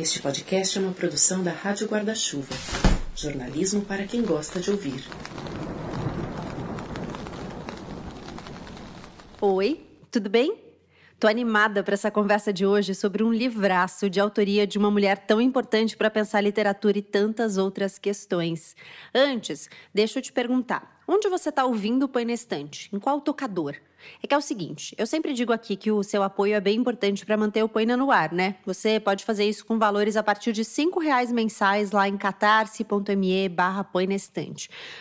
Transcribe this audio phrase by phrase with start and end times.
[0.00, 2.54] Este podcast é uma produção da Rádio Guarda-Chuva.
[3.16, 5.04] Jornalismo para quem gosta de ouvir.
[9.40, 10.56] Oi, tudo bem?
[11.18, 15.18] Tô animada para essa conversa de hoje sobre um livraço de autoria de uma mulher
[15.18, 18.76] tão importante para pensar literatura e tantas outras questões.
[19.12, 22.90] Antes, deixa eu te perguntar: onde você está ouvindo o Põe na Estante?
[22.92, 23.74] Em qual tocador?
[24.22, 26.76] É que é o seguinte, eu sempre digo aqui que o seu apoio é bem
[26.76, 28.56] importante para manter o Poina no ar, né?
[28.64, 33.48] Você pode fazer isso com valores a partir de R$ reais mensais lá em catarse.me
[33.48, 33.88] barra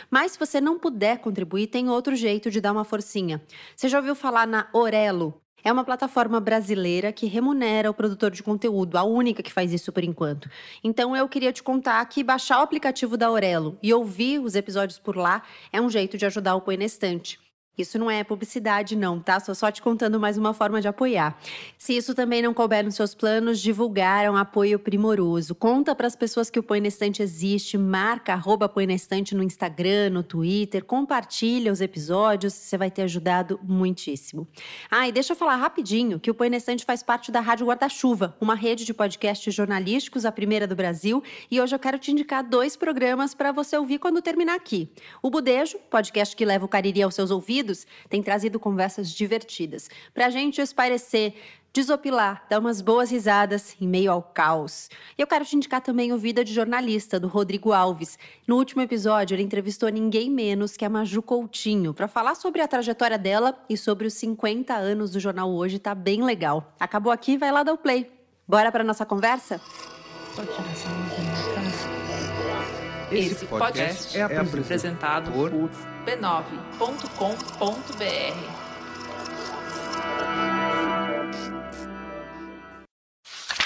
[0.10, 3.42] Mas se você não puder contribuir, tem outro jeito de dar uma forcinha.
[3.76, 5.42] Você já ouviu falar na Orelo?
[5.68, 9.92] É uma plataforma brasileira que remunera o produtor de conteúdo, a única que faz isso
[9.92, 10.50] por enquanto.
[10.82, 14.98] Então eu queria te contar que baixar o aplicativo da Aurelo e ouvir os episódios
[14.98, 17.38] por lá é um jeito de ajudar o Põe na Estante.
[17.78, 19.40] Isso não é publicidade, não, tá?
[19.40, 21.38] Só só te contando mais uma forma de apoiar.
[21.78, 25.54] Se isso também não couber nos seus planos, divulgar é um apoio primoroso.
[25.54, 29.36] Conta para as pessoas que o Põe na Estante existe, marca arroba Põe na Estante
[29.36, 34.48] no Instagram, no Twitter, compartilha os episódios, você vai ter ajudado muitíssimo.
[34.90, 37.68] Ah, e deixa eu falar rapidinho que o Põe na Estante faz parte da Rádio
[37.68, 42.12] Guarda-Chuva, uma rede de podcasts jornalísticos, a primeira do Brasil, e hoje eu quero te
[42.12, 44.90] indicar dois programas para você ouvir quando terminar aqui.
[45.22, 47.67] O Budejo, podcast que leva o Cariri aos seus ouvidos,
[48.10, 51.34] tem trazido conversas divertidas para a gente espairecer,
[51.74, 54.90] desopilar, dar umas boas risadas em meio ao caos.
[55.18, 58.18] E eu quero te indicar também o Vida de Jornalista, do Rodrigo Alves.
[58.48, 62.68] No último episódio, ele entrevistou ninguém menos que a Maju Coutinho para falar sobre a
[62.68, 65.78] trajetória dela e sobre os 50 anos do jornal hoje.
[65.78, 66.74] Tá bem legal.
[66.80, 68.10] Acabou aqui, vai lá dar o play.
[68.48, 69.62] Bora para nossa conversa?
[73.10, 76.98] Esse podcast é apresentado por b9.com.br.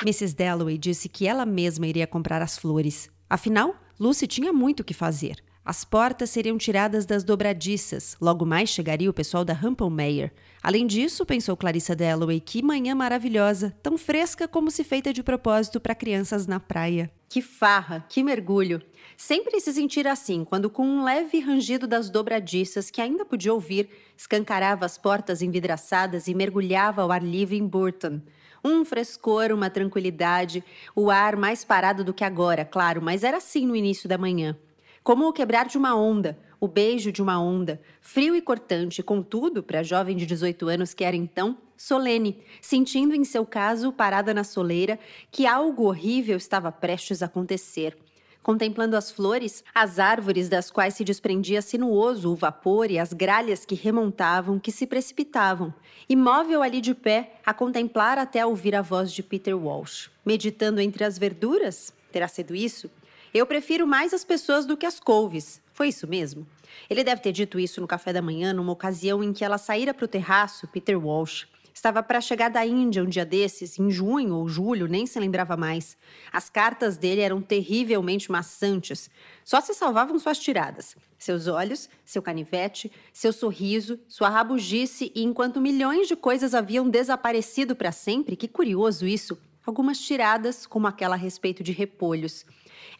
[0.03, 0.35] Mrs.
[0.35, 3.09] Dalloway disse que ela mesma iria comprar as flores.
[3.27, 5.43] Afinal, Lucy tinha muito o que fazer.
[5.65, 8.15] As portas seriam tiradas das dobradiças.
[8.21, 9.57] Logo mais chegaria o pessoal da
[9.89, 10.31] Meyer.
[10.61, 15.79] Além disso, pensou Clarissa Dalloway, que manhã maravilhosa, tão fresca como se feita de propósito
[15.79, 17.11] para crianças na praia.
[17.29, 18.81] Que farra, que mergulho!
[19.23, 23.87] Sempre se sentir assim, quando com um leve rangido das dobradiças que ainda podia ouvir,
[24.17, 28.19] escancarava as portas envidraçadas e mergulhava ao ar livre em Burton.
[28.65, 30.63] Um frescor, uma tranquilidade,
[30.95, 34.57] o ar mais parado do que agora, claro, mas era assim no início da manhã.
[35.03, 39.61] Como o quebrar de uma onda, o beijo de uma onda, frio e cortante, contudo,
[39.61, 44.33] para a jovem de 18 anos que era então, solene, sentindo em seu caso, parada
[44.33, 44.97] na soleira,
[45.29, 47.95] que algo horrível estava prestes a acontecer
[48.43, 53.65] contemplando as flores, as árvores das quais se desprendia sinuoso o vapor e as gralhas
[53.65, 55.73] que remontavam, que se precipitavam,
[56.09, 60.09] imóvel ali de pé, a contemplar até ouvir a voz de Peter Walsh.
[60.25, 61.93] Meditando entre as verduras?
[62.11, 62.89] Terá sido isso?
[63.33, 65.61] Eu prefiro mais as pessoas do que as couves.
[65.73, 66.45] Foi isso mesmo?
[66.89, 69.93] Ele deve ter dito isso no café da manhã, numa ocasião em que ela saíra
[69.93, 74.35] para o terraço, Peter Walsh, Estava para chegar da Índia um dia desses, em junho
[74.35, 75.97] ou julho, nem se lembrava mais.
[76.31, 79.09] As cartas dele eram terrivelmente maçantes.
[79.43, 80.95] Só se salvavam suas tiradas.
[81.17, 87.75] Seus olhos, seu canivete, seu sorriso, sua rabugice, e enquanto milhões de coisas haviam desaparecido
[87.75, 92.45] para sempre, que curioso isso, algumas tiradas, como aquela a respeito de repolhos.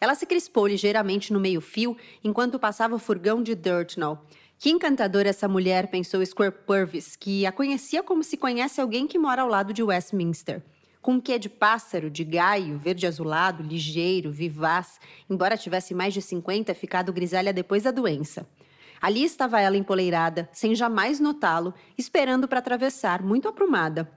[0.00, 4.24] Ela se crispou ligeiramente no meio-fio enquanto passava o furgão de Dirtnall.
[4.62, 9.18] Que encantadora essa mulher, pensou Square Purvis, que a conhecia como se conhece alguém que
[9.18, 10.62] mora ao lado de Westminster.
[11.00, 16.22] Com um quê de pássaro, de gaio, verde azulado, ligeiro, vivaz, embora tivesse mais de
[16.22, 18.46] 50, ficado grisalha depois da doença.
[19.00, 24.08] Ali estava ela empoleirada, sem jamais notá-lo, esperando para atravessar, muito aprumada.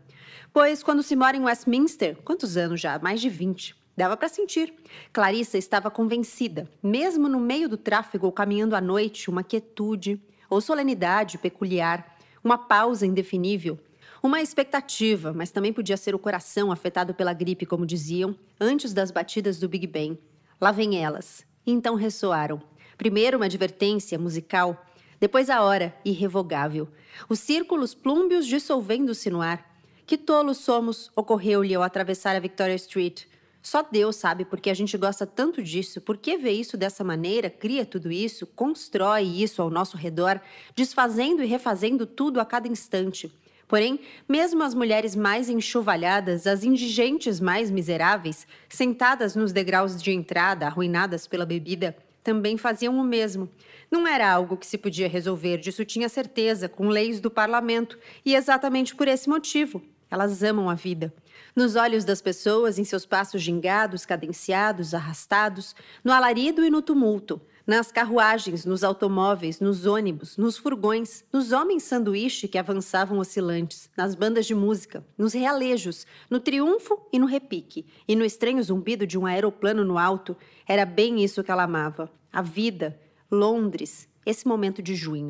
[0.54, 3.00] Pois quando se mora em Westminster, quantos anos já?
[3.00, 3.76] Mais de 20.
[3.98, 4.72] Dava para sentir.
[5.12, 10.62] Clarissa estava convencida, mesmo no meio do tráfego ou caminhando à noite, uma quietude, ou
[10.62, 13.80] solenidade peculiar, uma pausa indefinível,
[14.22, 19.12] uma expectativa, mas também podia ser o coração afetado pela gripe, como diziam, antes das
[19.12, 20.20] batidas do Big Bang.
[20.60, 21.46] Lá vem elas.
[21.66, 22.62] E então ressoaram.
[22.98, 24.86] Primeiro uma advertência musical,
[25.20, 26.88] depois a hora, irrevogável.
[27.30, 29.74] Os círculos plúmbios dissolvendo-se no ar.
[30.06, 33.26] Que tolos somos, ocorreu-lhe ao atravessar a Victoria Street.
[33.66, 37.50] Só Deus sabe porque a gente gosta tanto disso, por que vê isso dessa maneira,
[37.50, 40.40] cria tudo isso, constrói isso ao nosso redor,
[40.76, 43.34] desfazendo e refazendo tudo a cada instante.
[43.68, 50.68] Porém, mesmo as mulheres mais enxovalhadas, as indigentes mais miseráveis, sentadas nos degraus de entrada,
[50.68, 53.50] arruinadas pela bebida, também faziam o mesmo.
[53.90, 58.36] Não era algo que se podia resolver, disso tinha certeza, com leis do parlamento, e
[58.36, 61.12] exatamente por esse motivo Elas amam a vida.
[61.56, 65.74] Nos olhos das pessoas, em seus passos gingados, cadenciados, arrastados,
[66.04, 71.84] no alarido e no tumulto, nas carruagens, nos automóveis, nos ônibus, nos furgões, nos homens
[71.84, 77.86] sanduíche que avançavam oscilantes, nas bandas de música, nos realejos, no triunfo e no repique,
[78.06, 80.36] e no estranho zumbido de um aeroplano no alto,
[80.68, 83.00] era bem isso que ela amava: a vida,
[83.32, 85.30] Londres, esse momento de junho.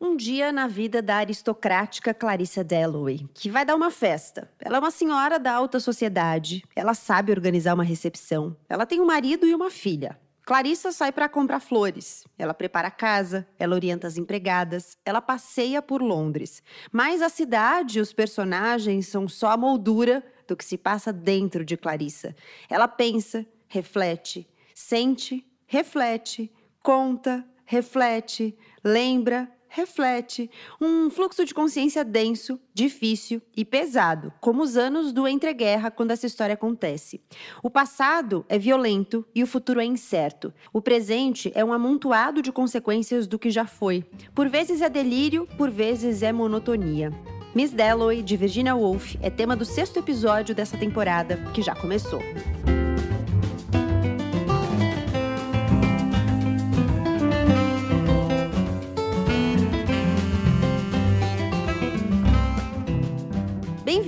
[0.00, 4.48] Um dia na vida da aristocrática Clarissa Dalloway, que vai dar uma festa.
[4.60, 9.06] Ela é uma senhora da alta sociedade, ela sabe organizar uma recepção, ela tem um
[9.06, 10.18] marido e uma filha.
[10.48, 12.24] Clarissa sai para comprar flores.
[12.38, 16.62] Ela prepara a casa, ela orienta as empregadas, ela passeia por Londres.
[16.90, 21.66] Mas a cidade e os personagens são só a moldura do que se passa dentro
[21.66, 22.34] de Clarissa.
[22.70, 26.50] Ela pensa, reflete, sente, reflete,
[26.82, 30.50] conta, reflete, lembra, reflete.
[30.80, 36.26] Um fluxo de consciência denso, difícil e pesado, como os anos do entreguerra quando essa
[36.26, 37.20] história acontece.
[37.62, 40.50] O passado é violento e o futuro é incerto.
[40.72, 44.02] O presente é um amontoado de consequências do que já foi.
[44.34, 47.12] Por vezes é delírio, por vezes é monotonia.
[47.54, 52.20] Miss Dalloway, de Virginia Woolf, é tema do sexto episódio dessa temporada, que já começou.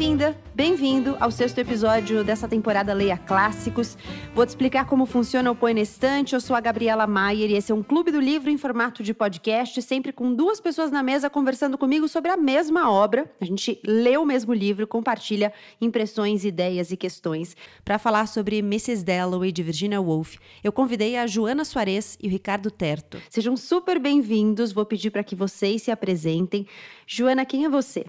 [0.00, 3.98] Bem-vinda, bem-vindo ao sexto episódio dessa temporada Leia Clássicos.
[4.34, 6.32] Vou te explicar como funciona o Põe na Estante.
[6.32, 9.12] Eu sou a Gabriela Maier e esse é um clube do livro em formato de
[9.12, 13.30] podcast, sempre com duas pessoas na mesa conversando comigo sobre a mesma obra.
[13.38, 17.54] A gente lê o mesmo livro, compartilha impressões, ideias e questões.
[17.84, 19.04] Para falar sobre Mrs.
[19.04, 23.18] Dalloway, de Virginia Woolf, eu convidei a Joana Soares e o Ricardo Terto.
[23.28, 24.72] Sejam super bem-vindos.
[24.72, 26.66] Vou pedir para que vocês se apresentem.
[27.06, 28.06] Joana, quem é você?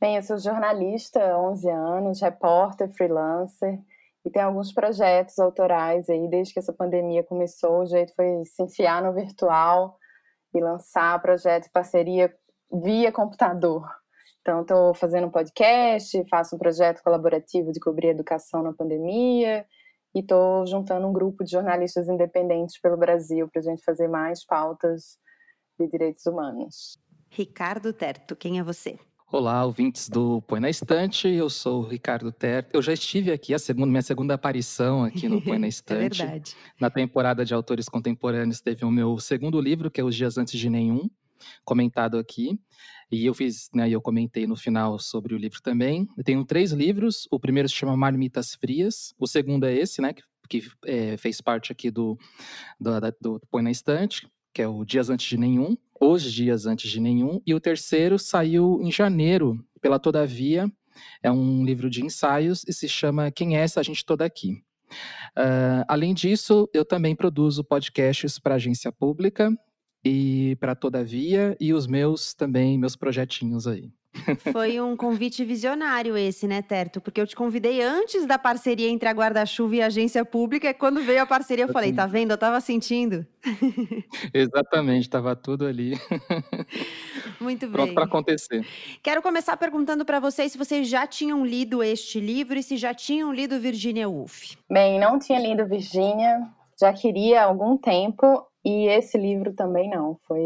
[0.00, 3.80] Bem, eu sou jornalista há 11 anos, repórter, freelancer,
[4.24, 8.62] e tenho alguns projetos autorais aí, desde que essa pandemia começou, o jeito foi se
[8.62, 9.98] enfiar no virtual
[10.54, 12.32] e lançar projeto de parceria
[12.72, 13.88] via computador.
[14.40, 19.66] Então, estou fazendo um podcast, faço um projeto colaborativo de cobrir educação na pandemia,
[20.14, 24.46] e estou juntando um grupo de jornalistas independentes pelo Brasil para a gente fazer mais
[24.46, 25.18] pautas
[25.76, 26.98] de direitos humanos.
[27.30, 28.96] Ricardo Terto, quem é você?
[29.30, 31.28] Olá, ouvintes do Põe na Estante.
[31.28, 32.74] Eu sou o Ricardo Terto.
[32.74, 36.22] Eu já estive aqui, a segunda, minha segunda aparição aqui no Põe na Estante.
[36.22, 36.56] é verdade.
[36.80, 40.58] Na temporada de autores contemporâneos teve o meu segundo livro, que é Os Dias Antes
[40.58, 41.10] de Nenhum,
[41.62, 42.58] comentado aqui.
[43.12, 46.08] E eu fiz, né, eu comentei no final sobre o livro também.
[46.16, 47.28] Eu tenho três livros.
[47.30, 49.14] O primeiro se chama Marmitas Frias.
[49.18, 52.18] O segundo é esse, né, que, que é, fez parte aqui do,
[52.80, 52.90] do,
[53.20, 55.76] do Põe na Estante, que é o Dias Antes de Nenhum.
[56.00, 60.70] Os Dias Antes de Nenhum, e o terceiro saiu em janeiro pela Todavia,
[61.22, 64.62] é um livro de ensaios e se chama Quem é essa gente toda aqui?
[65.36, 69.52] Uh, além disso, eu também produzo podcasts para agência pública
[70.04, 73.92] e para Todavia e os meus também, meus projetinhos aí.
[74.52, 77.00] Foi um convite visionário esse, né, Terto?
[77.00, 80.74] Porque eu te convidei antes da parceria entre a Guarda-Chuva e a agência pública, e
[80.74, 82.32] quando veio a parceria eu falei, tá vendo?
[82.32, 83.26] Eu tava sentindo.
[84.32, 85.94] Exatamente, tava tudo ali.
[87.40, 87.72] Muito bem.
[87.72, 88.66] Pronto para acontecer.
[89.02, 92.94] Quero começar perguntando para vocês se vocês já tinham lido este livro e se já
[92.94, 94.56] tinham lido Virginia Woolf.
[94.70, 96.40] Bem, não tinha lido Virginia,
[96.80, 100.18] já queria há algum tempo, e esse livro também não.
[100.26, 100.40] Foi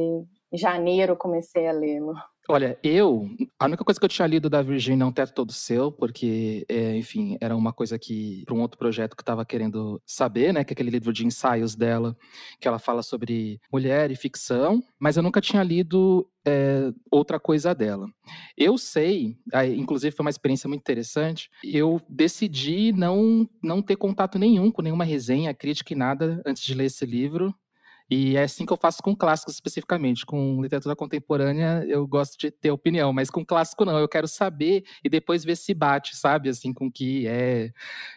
[0.53, 2.15] em janeiro comecei a lê-lo.
[2.49, 5.53] Olha, eu, a única coisa que eu tinha lido da Virginia é um teto todo
[5.53, 10.03] seu, porque, é, enfim, era uma coisa que, para um outro projeto que estava querendo
[10.05, 12.17] saber, né, que é aquele livro de ensaios dela,
[12.61, 17.73] que ela fala sobre mulher e ficção, mas eu nunca tinha lido é, outra coisa
[17.75, 18.09] dela.
[18.57, 19.37] Eu sei,
[19.77, 25.05] inclusive foi uma experiência muito interessante, eu decidi não, não ter contato nenhum com nenhuma
[25.05, 27.55] resenha, crítica e nada antes de ler esse livro,
[28.13, 30.27] e é assim que eu faço com clássicos especificamente.
[30.27, 33.99] Com literatura contemporânea, eu gosto de ter opinião, mas com clássico não.
[33.99, 36.51] Eu quero saber e depois ver se bate, sabe?
[36.51, 37.73] Assim, com o que é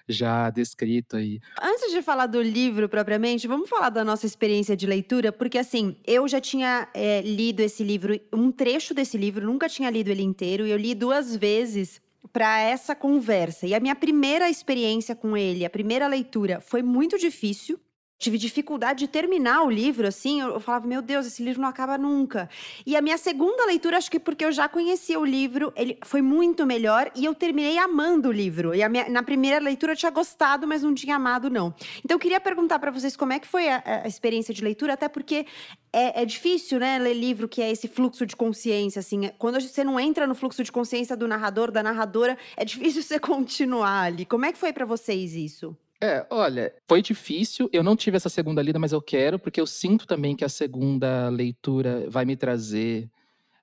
[0.05, 1.39] já descrito aí.
[1.61, 5.95] Antes de falar do livro propriamente, vamos falar da nossa experiência de leitura, porque assim,
[6.05, 10.23] eu já tinha é, lido esse livro, um trecho desse livro, nunca tinha lido ele
[10.23, 12.01] inteiro, e eu li duas vezes
[12.33, 13.65] para essa conversa.
[13.65, 17.79] E a minha primeira experiência com ele, a primeira leitura, foi muito difícil
[18.17, 21.97] tive dificuldade de terminar o livro, assim, eu, falava, meu Deus, esse livro não acaba
[21.97, 22.49] nunca.
[22.85, 26.21] E a minha segunda leitura, acho que porque eu já conhecia o livro, ele foi
[26.21, 28.73] muito melhor e eu terminei amando o livro.
[28.73, 31.73] E minha, na primeira leitura eu tinha gostado, mas não tinha amado, não.
[32.03, 34.93] Então eu queria perguntar para vocês como é que foi a, a, experiência de leitura,
[34.93, 35.45] até porque
[35.91, 39.29] é, é, difícil, né, ler livro que é esse fluxo de consciência, assim.
[39.37, 43.19] Quando você não entra no fluxo de consciência do narrador, da narradora, é difícil você
[43.19, 44.25] continuar ali.
[44.25, 45.75] Como é que foi para vocês isso?
[46.05, 47.67] É, olha, foi difícil.
[47.73, 50.49] Eu não tive essa segunda lida, mas eu quero, porque eu sinto também que a
[50.49, 53.09] segunda leitura vai me trazer.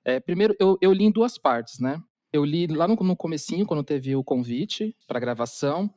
[0.03, 2.01] É, primeiro, eu, eu li em duas partes, né?
[2.33, 5.89] Eu li lá no, no comecinho, quando teve o convite para gravação.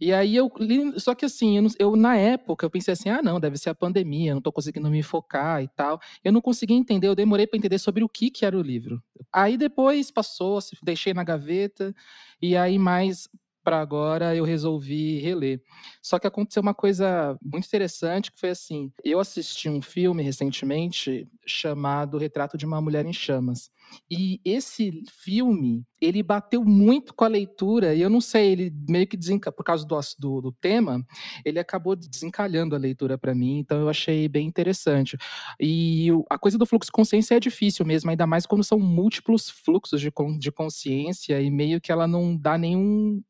[0.00, 3.20] E aí eu li, só que assim, eu, eu, na época eu pensei assim, ah
[3.20, 6.00] não, deve ser a pandemia, não estou conseguindo me focar e tal.
[6.22, 9.02] Eu não consegui entender, eu demorei para entender sobre o que que era o livro.
[9.30, 11.94] Aí depois passou, deixei na gaveta
[12.40, 13.28] e aí mais
[13.64, 15.60] para agora eu resolvi reler.
[16.02, 21.26] Só que aconteceu uma coisa muito interessante que foi assim: eu assisti um filme recentemente
[21.46, 23.70] chamado Retrato de uma Mulher em Chamas.
[24.10, 29.06] E esse filme, ele bateu muito com a leitura, e eu não sei, ele meio
[29.06, 29.52] que desenca...
[29.52, 31.04] por causa do, do, do tema,
[31.44, 35.16] ele acabou desencalhando a leitura para mim, então eu achei bem interessante.
[35.60, 39.48] E a coisa do fluxo de consciência é difícil mesmo, ainda mais quando são múltiplos
[39.50, 43.22] fluxos de, de consciência, e meio que ela não dá nenhum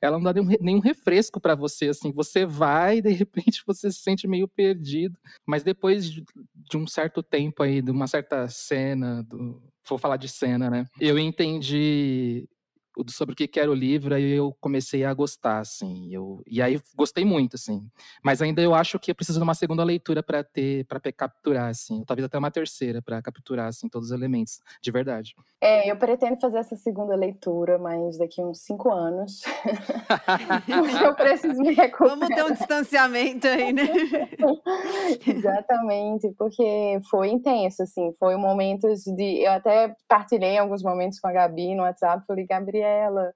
[0.00, 3.98] ela não dá nenhum, nenhum refresco para você, assim, você vai de repente você se
[3.98, 6.24] sente meio perdido, mas depois de,
[6.54, 10.84] de um certo tempo aí, de uma certa cena, do, vou falar de cena, né,
[11.00, 12.48] eu entendi
[13.08, 16.80] sobre o que era o livro, aí eu comecei a gostar, assim, eu, e aí
[16.94, 17.86] gostei muito, assim,
[18.24, 21.68] mas ainda eu acho que eu preciso de uma segunda leitura para ter, para capturar,
[21.68, 25.34] assim, talvez até uma terceira para capturar, assim, todos os elementos, de verdade.
[25.60, 29.42] É, eu pretendo fazer essa segunda leitura, mas daqui uns cinco anos,
[31.04, 32.18] eu preciso me recuperar.
[32.18, 33.88] Vamos ter um distanciamento aí, né?
[35.26, 41.28] Exatamente, porque foi intenso, assim, foi um momento de, eu até partilhei alguns momentos com
[41.28, 43.34] a Gabi no WhatsApp, falei, Gabriel, ela.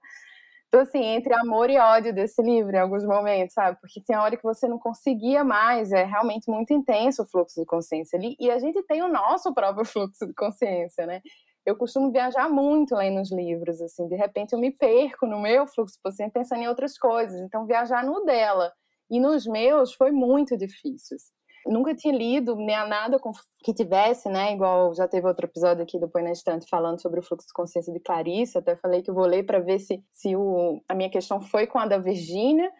[0.68, 3.76] Então, assim, entre amor e ódio desse livro em alguns momentos, sabe?
[3.80, 7.66] Porque tem hora que você não conseguia mais, é realmente muito intenso o fluxo de
[7.66, 11.22] consciência ali, e a gente tem o nosso próprio fluxo de consciência, né?
[11.66, 15.66] Eu costumo viajar muito lendo os livros, assim, de repente eu me perco no meu
[15.66, 18.72] fluxo de consciência pensando em outras coisas, então viajar no dela
[19.10, 21.16] e nos meus foi muito difícil.
[21.66, 24.52] Nunca tinha lido nem nada com, que tivesse, né?
[24.52, 27.52] Igual já teve outro episódio aqui do Põe na Estante falando sobre o fluxo de
[27.52, 28.56] consciência de Clarice.
[28.58, 31.78] Até falei que vou ler para ver se, se o, a minha questão foi com
[31.78, 32.70] a da Virgínia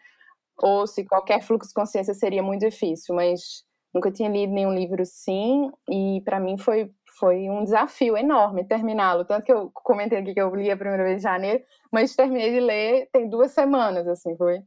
[0.57, 3.15] ou se qualquer fluxo de consciência seria muito difícil.
[3.15, 8.65] Mas nunca tinha lido nenhum livro assim e para mim foi foi um desafio enorme
[8.65, 9.27] terminá-lo.
[9.27, 12.51] Tanto que eu comentei aqui que eu li a primeira vez em janeiro, mas terminei
[12.51, 14.61] de ler tem duas semanas, assim, foi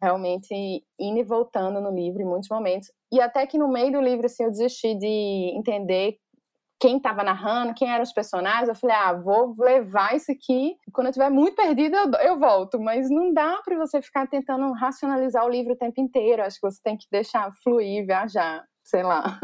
[0.00, 0.54] realmente
[0.98, 2.90] indo e voltando no livro em muitos momentos.
[3.12, 6.16] E até que no meio do livro, assim, eu desisti de entender
[6.80, 8.68] quem estava narrando, quem eram os personagens.
[8.68, 10.74] Eu falei, ah, vou levar isso aqui.
[10.92, 12.80] Quando eu estiver muito perdida, eu, eu volto.
[12.80, 16.42] Mas não dá para você ficar tentando racionalizar o livro o tempo inteiro.
[16.42, 19.38] Acho que você tem que deixar fluir, viajar, sei lá.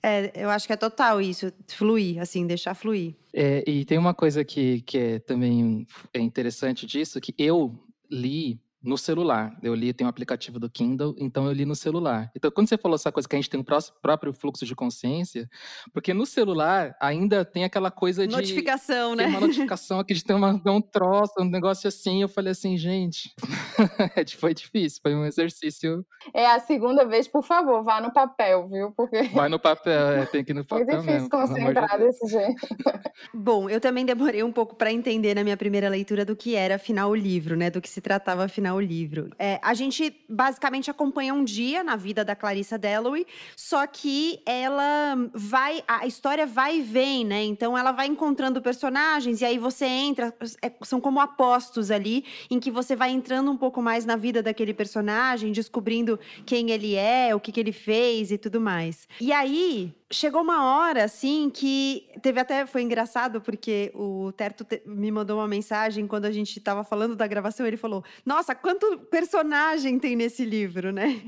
[0.00, 3.16] É, eu acho que é total isso, fluir, assim, deixar fluir.
[3.34, 7.74] É, e tem uma coisa que, que é também é interessante disso, que eu
[8.08, 9.56] li no celular.
[9.62, 12.30] Eu li, tem um aplicativo do Kindle, então eu li no celular.
[12.34, 13.64] Então, quando você falou essa coisa que a gente tem um
[14.02, 15.48] próprio fluxo de consciência,
[15.92, 18.34] porque no celular ainda tem aquela coisa de.
[18.34, 19.26] Notificação, né?
[19.26, 22.22] uma notificação aqui de ter uma, um troço, um negócio assim.
[22.22, 23.34] Eu falei assim, gente.
[24.16, 26.04] É, foi difícil, foi um exercício.
[26.34, 28.92] É a segunda vez, por favor, vá no papel, viu?
[28.92, 29.22] Porque.
[29.24, 30.82] Vai no papel, é, tem que ir no papel.
[30.82, 32.66] É difícil mesmo, concentrar de desse jeito.
[33.34, 36.76] Bom, eu também demorei um pouco para entender na minha primeira leitura do que era
[36.76, 37.70] afinal o livro, né?
[37.70, 39.30] Do que se tratava afinal o livro.
[39.38, 45.16] É, a gente basicamente acompanha um dia na vida da Clarissa Dalloway, só que ela
[45.32, 47.44] vai, a história vai e vem, né?
[47.44, 52.58] Então ela vai encontrando personagens e aí você entra, é, são como apostos ali, em
[52.58, 57.34] que você vai entrando um pouco mais na vida daquele personagem, descobrindo quem ele é,
[57.34, 59.08] o que, que ele fez e tudo mais.
[59.20, 62.66] E aí chegou uma hora, assim, que teve até.
[62.66, 67.14] Foi engraçado, porque o Terto te, me mandou uma mensagem quando a gente estava falando
[67.14, 67.66] da gravação.
[67.66, 71.20] Ele falou: Nossa, quanto personagem tem nesse livro, né?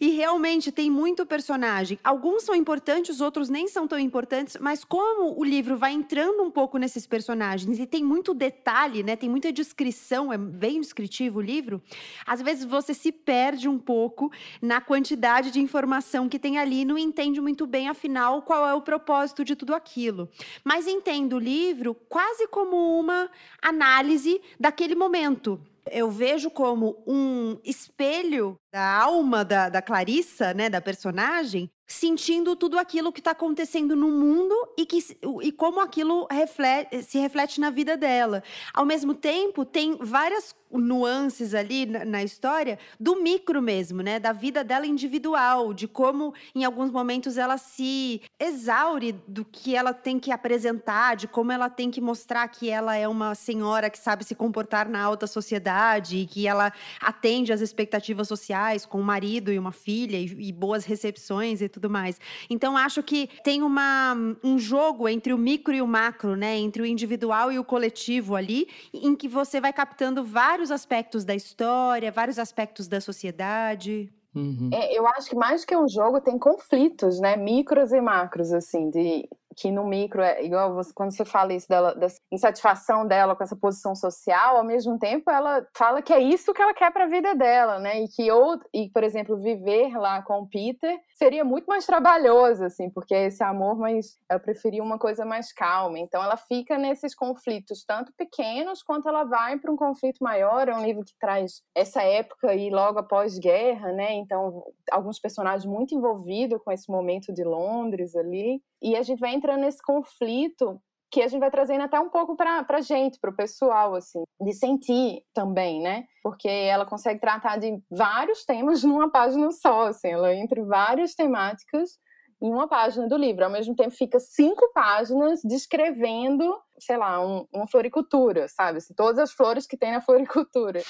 [0.00, 1.98] E realmente tem muito personagem.
[2.02, 6.50] Alguns são importantes, outros nem são tão importantes, mas como o livro vai entrando um
[6.50, 9.16] pouco nesses personagens e tem muito detalhe, né?
[9.16, 11.82] Tem muita descrição, é bem descritivo o livro.
[12.26, 16.98] Às vezes você se perde um pouco na quantidade de informação que tem ali, não
[16.98, 20.28] entende muito bem, afinal final qual é o propósito de tudo aquilo.
[20.62, 25.60] Mas entendo o livro quase como uma análise daquele momento.
[25.90, 32.78] Eu vejo como um espelho da alma da, da Clarissa, né, da personagem, sentindo tudo
[32.78, 34.98] aquilo que está acontecendo no mundo e, que,
[35.42, 38.42] e como aquilo reflete, se reflete na vida dela.
[38.72, 44.18] Ao mesmo tempo, tem várias nuances ali na, na, história do micro mesmo, né?
[44.18, 49.92] Da vida dela individual, de como em alguns momentos ela se exaure do que ela
[49.92, 53.98] tem que apresentar, de como ela tem que mostrar que ela é uma senhora que
[53.98, 59.04] sabe se comportar na alta sociedade e que ela atende às expectativas sociais com um
[59.04, 62.20] marido e uma filha e, e boas recepções e tudo tudo mais.
[62.48, 66.56] Então, acho que tem uma, um jogo entre o micro e o macro, né?
[66.56, 71.34] Entre o individual e o coletivo ali, em que você vai captando vários aspectos da
[71.34, 74.08] história, vários aspectos da sociedade.
[74.34, 74.70] Uhum.
[74.72, 77.36] É, eu acho que mais que um jogo tem conflitos, né?
[77.36, 81.68] Micros e macros, assim, de que no micro é igual você, quando você fala isso
[81.68, 86.20] dela, da insatisfação dela com essa posição social, ao mesmo tempo ela fala que é
[86.20, 88.02] isso que ela quer para a vida dela, né?
[88.02, 92.64] E que ou e por exemplo viver lá com o Peter seria muito mais trabalhoso,
[92.64, 95.98] assim, porque esse amor, mas ela preferia uma coisa mais calma.
[95.98, 100.68] Então ela fica nesses conflitos tanto pequenos quanto ela vai para um conflito maior.
[100.68, 104.14] É um livro que traz essa época aí logo após guerra, né?
[104.14, 109.32] Então alguns personagens muito envolvidos com esse momento de Londres ali e a gente vai
[109.42, 110.80] entrando nesse conflito
[111.10, 114.22] que a gente vai trazendo até um pouco para a gente, para o pessoal, assim,
[114.40, 116.04] de sentir também, né?
[116.22, 121.98] Porque ela consegue tratar de vários temas numa página só, assim, ela entre várias temáticas
[122.40, 123.44] em uma página do livro.
[123.44, 128.78] Ao mesmo tempo, fica cinco páginas descrevendo, sei lá, um, uma floricultura, sabe?
[128.78, 130.82] Assim, todas as flores que tem na floricultura.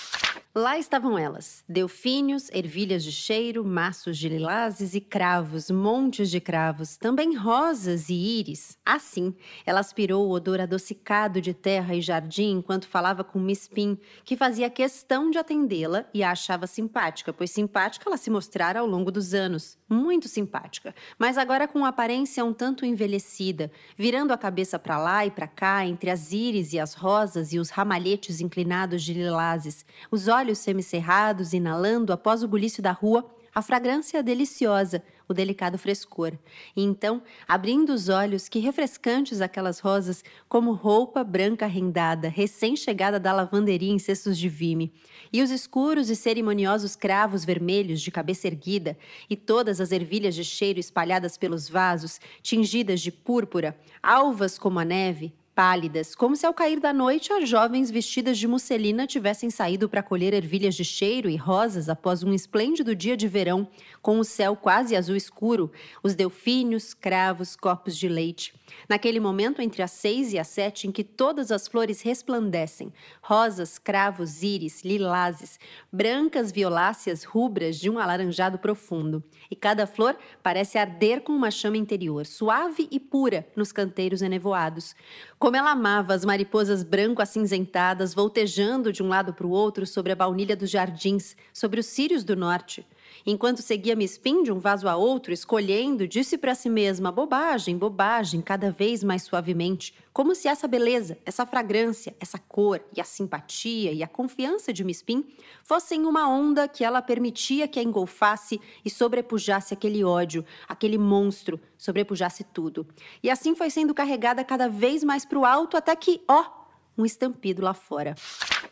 [0.54, 6.98] Lá estavam elas: delfínios, ervilhas de cheiro, maços de lilazes e cravos, montes de cravos,
[6.98, 8.76] também rosas e íris.
[8.84, 9.34] Assim,
[9.64, 14.36] ela aspirou o odor adocicado de terra e jardim enquanto falava com Miss Pin, que
[14.36, 19.10] fazia questão de atendê-la e a achava simpática, pois simpática ela se mostrara ao longo
[19.10, 19.78] dos anos.
[19.88, 25.30] Muito simpática, mas agora com aparência um tanto envelhecida, virando a cabeça para lá e
[25.30, 30.28] para cá, entre as íris e as rosas e os ramalhetes inclinados de lilazes, os
[30.28, 36.32] olhos semicerrados, inalando, após o bulício da rua, a fragrância deliciosa, o delicado frescor.
[36.74, 43.32] E então, abrindo os olhos, que refrescantes aquelas rosas, como roupa branca rendada, recém-chegada da
[43.32, 44.92] lavanderia em cestos de vime.
[45.32, 48.96] E os escuros e cerimoniosos cravos vermelhos de cabeça erguida,
[49.28, 54.84] e todas as ervilhas de cheiro espalhadas pelos vasos, tingidas de púrpura, alvas como a
[54.84, 59.88] neve, pálidas, como se ao cair da noite as jovens vestidas de musselina tivessem saído
[59.88, 63.68] para colher ervilhas de cheiro e rosas após um esplêndido dia de verão,
[64.00, 65.70] com o céu quase azul escuro,
[66.02, 68.54] os delfínios, cravos, copos de leite.
[68.88, 73.78] Naquele momento entre as seis e as sete em que todas as flores resplandecem, rosas,
[73.78, 75.60] cravos, íris, lilazes,
[75.92, 81.76] brancas violáceas rubras de um alaranjado profundo, e cada flor parece arder com uma chama
[81.76, 84.94] interior, suave e pura, nos canteiros enevoados.
[85.42, 90.14] Como ela amava as mariposas branco-acinzentadas voltejando de um lado para o outro sobre a
[90.14, 92.86] baunilha dos jardins, sobre os círios do norte.
[93.24, 97.78] Enquanto seguia Miss Pin de um vaso a outro, escolhendo, disse para si mesma: bobagem,
[97.78, 103.04] bobagem, cada vez mais suavemente, como se essa beleza, essa fragrância, essa cor e a
[103.04, 105.24] simpatia e a confiança de Miss Pin
[105.62, 111.60] fossem uma onda que ela permitia que a engolfasse e sobrepujasse aquele ódio, aquele monstro,
[111.78, 112.86] sobrepujasse tudo.
[113.22, 116.61] E assim foi sendo carregada cada vez mais para o alto até que, ó,
[116.96, 118.14] um estampido lá fora.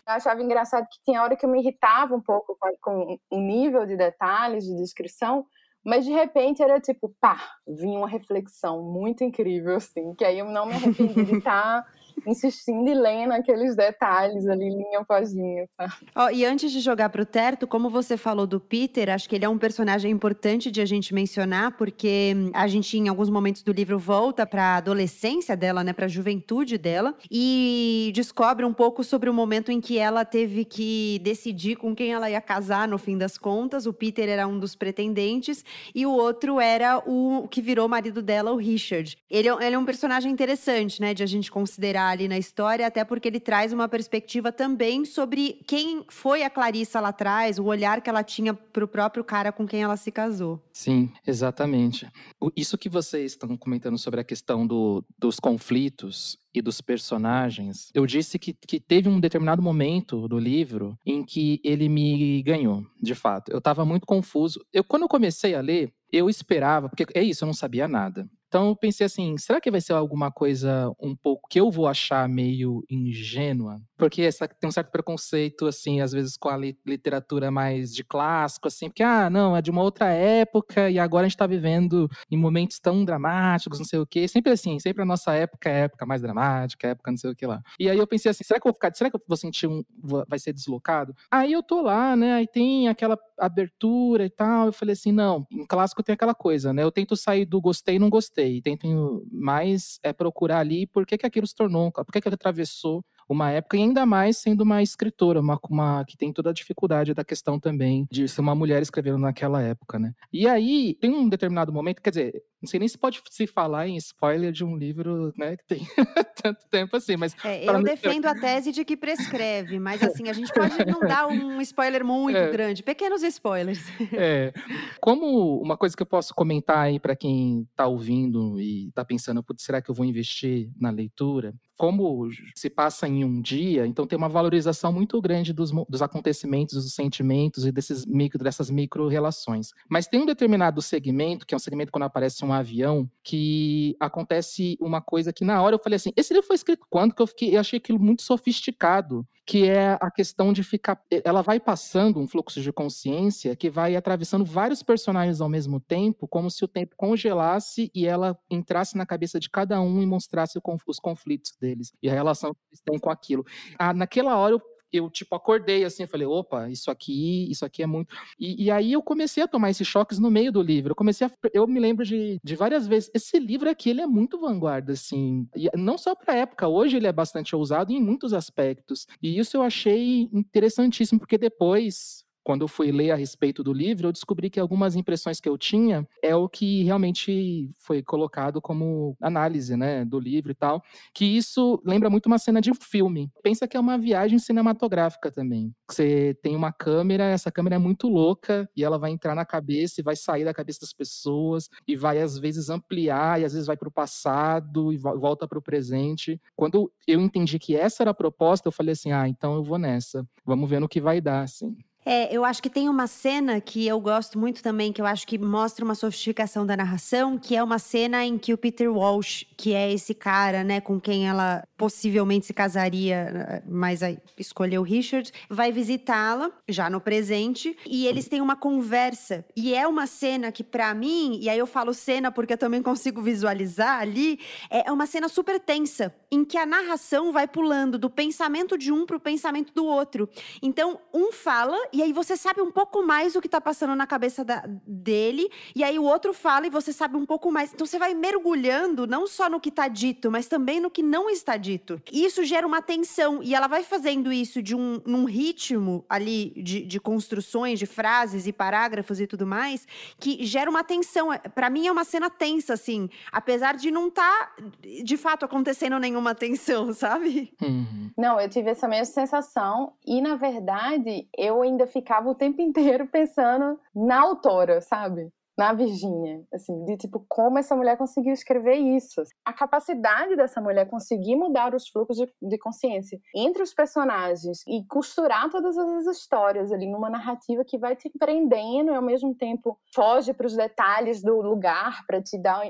[0.06, 3.40] Eu achava engraçado que tinha hora que eu me irritava um pouco com, com o
[3.40, 5.46] nível de detalhes, de descrição,
[5.85, 10.46] mas de repente era tipo, pá, vinha uma reflexão muito incrível, assim, que aí eu
[10.46, 11.87] não me arrependi de estar
[12.26, 15.68] insistindo e lendo aqueles detalhes ali, linha após linha.
[16.14, 19.37] Oh, e antes de jogar para o Terto, como você falou do Peter, acho que
[19.37, 23.62] ele é um personagem importante de a gente mencionar, porque a gente, em alguns momentos
[23.62, 28.72] do livro, volta para a adolescência dela, né, para a juventude dela, e descobre um
[28.72, 32.88] pouco sobre o momento em que ela teve que decidir com quem ela ia casar,
[32.88, 33.87] no fim das contas.
[33.87, 38.52] O Peter era um dos pretendentes, e o outro era o que virou marido dela,
[38.52, 39.16] o Richard.
[39.30, 42.87] Ele, é ele é um personagem interessante, né, de a gente considerar ali na história,
[42.87, 47.64] até porque ele traz uma perspectiva também sobre quem foi a Clarissa lá atrás, o
[47.64, 50.62] olhar que ela tinha para o próprio cara com quem ela se casou.
[50.73, 52.09] Sim, exatamente.
[52.57, 58.05] Isso que vocês estão comentando sobre a questão do, dos conflitos e dos personagens, eu
[58.07, 63.14] disse que, que teve um determinado momento do livro em que ele me ganhou, de
[63.14, 63.53] fato.
[63.53, 64.61] Eu estava muito confuso.
[64.73, 68.29] Eu, quando eu comecei a ler, eu esperava, porque é isso, eu não sabia nada.
[68.51, 71.87] Então eu pensei assim, será que vai ser alguma coisa um pouco que eu vou
[71.87, 73.81] achar meio ingênua?
[74.01, 78.67] porque essa, tem um certo preconceito, assim, às vezes com a literatura mais de clássico,
[78.67, 82.09] assim, porque, ah, não, é de uma outra época e agora a gente tá vivendo
[82.31, 84.27] em momentos tão dramáticos, não sei o quê.
[84.27, 87.47] Sempre assim, sempre a nossa época é época mais dramática, época não sei o que
[87.47, 87.63] lá.
[87.79, 89.67] E aí eu pensei assim, será que eu vou ficar, será que eu vou sentir
[89.67, 89.85] um,
[90.27, 91.15] vai ser deslocado?
[91.31, 95.46] Aí eu tô lá, né, aí tem aquela abertura e tal, eu falei assim, não,
[95.50, 99.24] em clássico tem aquela coisa, né, eu tento sair do gostei e não gostei, tento
[99.33, 103.05] mais é, procurar ali por que que aquilo se tornou, por que que ele atravessou
[103.33, 107.14] uma época, e ainda mais sendo uma escritora, uma, uma que tem toda a dificuldade
[107.14, 110.12] da questão também de ser uma mulher escrevendo naquela época, né?
[110.33, 113.88] E aí, tem um determinado momento, quer dizer, não sei nem se pode se falar
[113.88, 115.81] em spoiler de um livro, né, que tem
[116.43, 117.35] tanto tempo assim, mas...
[117.45, 121.27] É, eu defendo a tese de que prescreve, mas assim, a gente pode não dar
[121.27, 123.81] um spoiler muito é, grande, pequenos spoilers.
[124.12, 124.53] É,
[125.01, 129.45] como uma coisa que eu posso comentar aí para quem está ouvindo e está pensando,
[129.57, 131.55] será que eu vou investir na leitura?
[131.81, 136.75] Como se passa em um dia, então tem uma valorização muito grande dos, dos acontecimentos,
[136.75, 139.73] dos sentimentos e desses micro, dessas micro-relações.
[139.88, 144.77] Mas tem um determinado segmento, que é um segmento quando aparece um avião, que acontece
[144.79, 147.14] uma coisa que na hora eu falei assim, esse livro foi escrito quando?
[147.14, 151.03] Que eu, fiquei, eu achei aquilo muito sofisticado que é a questão de ficar.
[151.25, 156.29] Ela vai passando um fluxo de consciência que vai atravessando vários personagens ao mesmo tempo,
[156.29, 160.57] como se o tempo congelasse e ela entrasse na cabeça de cada um e mostrasse
[160.87, 163.44] os conflitos deles e a relação que eles têm com aquilo.
[163.78, 167.87] Ah, naquela hora eu eu, tipo, acordei assim, falei, opa, isso aqui, isso aqui é
[167.87, 168.14] muito.
[168.38, 170.90] E, e, aí eu comecei a tomar esses choques no meio do livro.
[170.90, 171.30] Eu comecei a.
[171.52, 173.11] Eu me lembro de, de várias vezes.
[173.14, 175.48] Esse livro aqui, ele é muito vanguarda, assim.
[175.54, 179.06] E não só para época, hoje ele é bastante ousado em muitos aspectos.
[179.22, 184.09] E isso eu achei interessantíssimo, porque depois quando eu fui ler a respeito do livro,
[184.09, 189.16] eu descobri que algumas impressões que eu tinha é o que realmente foi colocado como
[189.20, 190.83] análise, né, do livro e tal,
[191.14, 193.31] que isso lembra muito uma cena de filme.
[193.42, 195.72] Pensa que é uma viagem cinematográfica também.
[195.90, 200.00] Você tem uma câmera, essa câmera é muito louca e ela vai entrar na cabeça
[200.00, 203.66] e vai sair da cabeça das pessoas e vai às vezes ampliar e às vezes
[203.66, 206.40] vai para o passado e volta para o presente.
[206.57, 209.79] Quando eu entendi que essa era a proposta, eu falei assim: "Ah, então eu vou
[209.79, 210.26] nessa.
[210.44, 211.76] Vamos ver no que vai dar", assim.
[212.05, 215.27] É, eu acho que tem uma cena que eu gosto muito também, que eu acho
[215.27, 219.47] que mostra uma sofisticação da narração, que é uma cena em que o Peter Walsh,
[219.57, 224.01] que é esse cara, né, com quem ela possivelmente se casaria, mas
[224.39, 229.45] escolheu Richard, vai visitá-la já no presente e eles têm uma conversa.
[229.55, 232.83] E é uma cena que para mim, e aí eu falo cena porque eu também
[232.83, 234.39] consigo visualizar ali,
[234.71, 239.05] é uma cena super tensa, em que a narração vai pulando do pensamento de um
[239.05, 240.29] para o pensamento do outro.
[240.63, 244.07] Então, um fala e aí você sabe um pouco mais o que está passando na
[244.07, 247.72] cabeça da, dele, e aí o outro fala e você sabe um pouco mais.
[247.72, 251.29] Então você vai mergulhando não só no que está dito, mas também no que não
[251.29, 252.00] está dito.
[252.12, 256.53] E isso gera uma tensão, e ela vai fazendo isso de um num ritmo ali
[256.57, 259.87] de, de construções, de frases e parágrafos e tudo mais,
[260.18, 261.29] que gera uma tensão.
[261.55, 264.62] Para mim é uma cena tensa, assim, apesar de não estar tá,
[265.05, 267.53] de fato acontecendo nenhuma tensão, sabe?
[267.61, 268.11] Uhum.
[268.16, 272.61] Não, eu tive essa mesma sensação, e na verdade eu ainda ainda ficava o tempo
[272.62, 275.33] inteiro pensando na autora, sabe?
[275.59, 279.23] Na Virgínia, assim, de tipo, como essa mulher conseguiu escrever isso?
[279.45, 284.87] A capacidade dessa mulher conseguir mudar os fluxos de, de consciência entre os personagens e
[284.87, 289.79] costurar todas as histórias ali numa narrativa que vai te prendendo e ao mesmo tempo
[289.95, 292.62] foge para os detalhes do lugar para te dar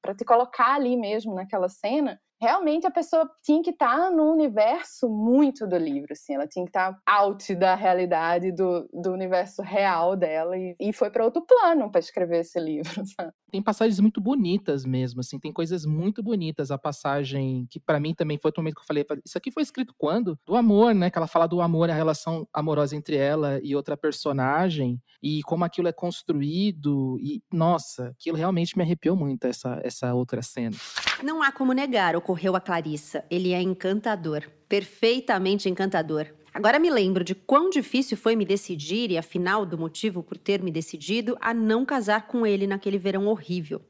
[0.00, 4.32] para te colocar ali mesmo naquela cena realmente a pessoa tinha que estar tá no
[4.32, 9.12] universo muito do livro, assim, ela tinha que estar tá out da realidade, do, do
[9.12, 13.32] universo real dela, e, e foi para outro plano para escrever esse livro, sabe?
[13.50, 16.70] Tem passagens muito bonitas mesmo, assim, tem coisas muito bonitas.
[16.70, 19.62] A passagem que para mim também foi o momento que eu falei, isso aqui foi
[19.62, 20.38] escrito quando?
[20.46, 21.10] Do amor, né?
[21.10, 25.64] Que ela fala do amor, a relação amorosa entre ela e outra personagem, e como
[25.64, 30.76] aquilo é construído, e nossa, aquilo realmente me arrepiou muito, essa, essa outra cena.
[31.22, 33.24] Não há como negar, ocorreu a Clarissa.
[33.30, 36.26] Ele é encantador, perfeitamente encantador.
[36.52, 40.62] Agora me lembro de quão difícil foi me decidir e, afinal, do motivo por ter
[40.62, 43.80] me decidido a não casar com ele naquele verão horrível.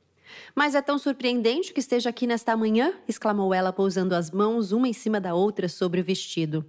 [0.55, 4.87] Mas é tão surpreendente que esteja aqui nesta manhã, exclamou ela, pousando as mãos uma
[4.87, 6.65] em cima da outra sobre o vestido.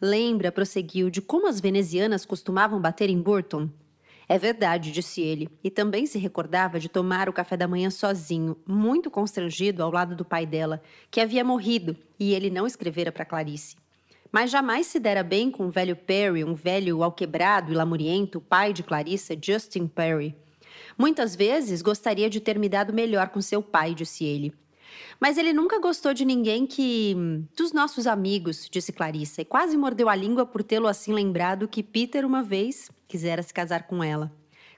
[0.00, 3.68] Lembra, prosseguiu, de como as venezianas costumavam bater em Burton?
[4.28, 8.56] É verdade, disse ele, e também se recordava de tomar o café da manhã sozinho,
[8.66, 13.24] muito constrangido ao lado do pai dela, que havia morrido e ele não escrevera para
[13.24, 13.76] Clarice.
[14.32, 18.72] Mas jamais se dera bem com o velho Perry, um velho alquebrado e lamuriento, pai
[18.72, 20.34] de Clarissa, Justin Perry.
[20.98, 24.52] Muitas vezes gostaria de ter me dado melhor com seu pai, disse ele.
[25.20, 27.14] Mas ele nunca gostou de ninguém que.
[27.56, 31.82] dos nossos amigos, disse Clarissa, e quase mordeu a língua por tê-lo assim lembrado que
[31.82, 34.32] Peter, uma vez, quisera se casar com ela.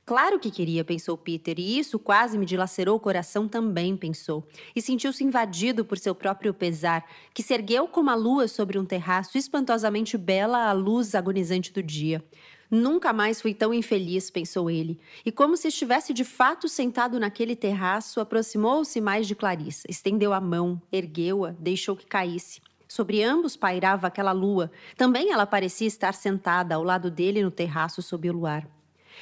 [0.09, 4.43] Claro que queria, pensou Peter, e isso quase me dilacerou o coração também, pensou.
[4.75, 8.87] E sentiu-se invadido por seu próprio pesar, que se ergueu como a lua sobre um
[8.87, 12.25] terraço espantosamente bela à luz agonizante do dia.
[12.71, 14.99] Nunca mais fui tão infeliz, pensou ele.
[15.27, 20.41] E como se estivesse de fato sentado naquele terraço, aproximou-se mais de Clarissa, estendeu a
[20.41, 22.62] mão, ergueu-a, deixou que caísse.
[22.88, 24.72] Sobre ambos pairava aquela lua.
[24.96, 28.66] Também ela parecia estar sentada ao lado dele no terraço sob o luar.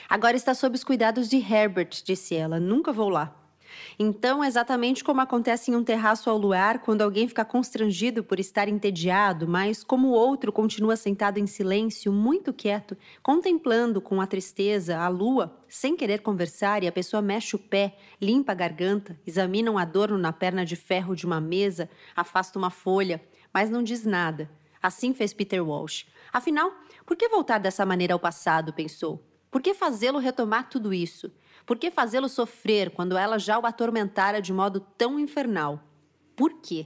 [0.08, 2.60] Agora está sob os cuidados de Herbert, disse ela.
[2.60, 3.42] Nunca vou lá.
[3.98, 8.68] Então, exatamente como acontece em um terraço ao luar, quando alguém fica constrangido por estar
[8.68, 14.98] entediado, mas como o outro continua sentado em silêncio, muito quieto, contemplando com a tristeza
[14.98, 19.70] a lua, sem querer conversar, e a pessoa mexe o pé, limpa a garganta, examina
[19.70, 23.20] um adorno na perna de ferro de uma mesa, afasta uma folha,
[23.56, 24.50] mas não diz nada.
[24.82, 26.04] Assim fez Peter Walsh.
[26.30, 26.74] Afinal,
[27.06, 28.70] por que voltar dessa maneira ao passado?
[28.70, 29.26] pensou.
[29.50, 31.32] Por que fazê-lo retomar tudo isso?
[31.64, 35.80] Por que fazê-lo sofrer quando ela já o atormentara de modo tão infernal?
[36.36, 36.84] Por quê?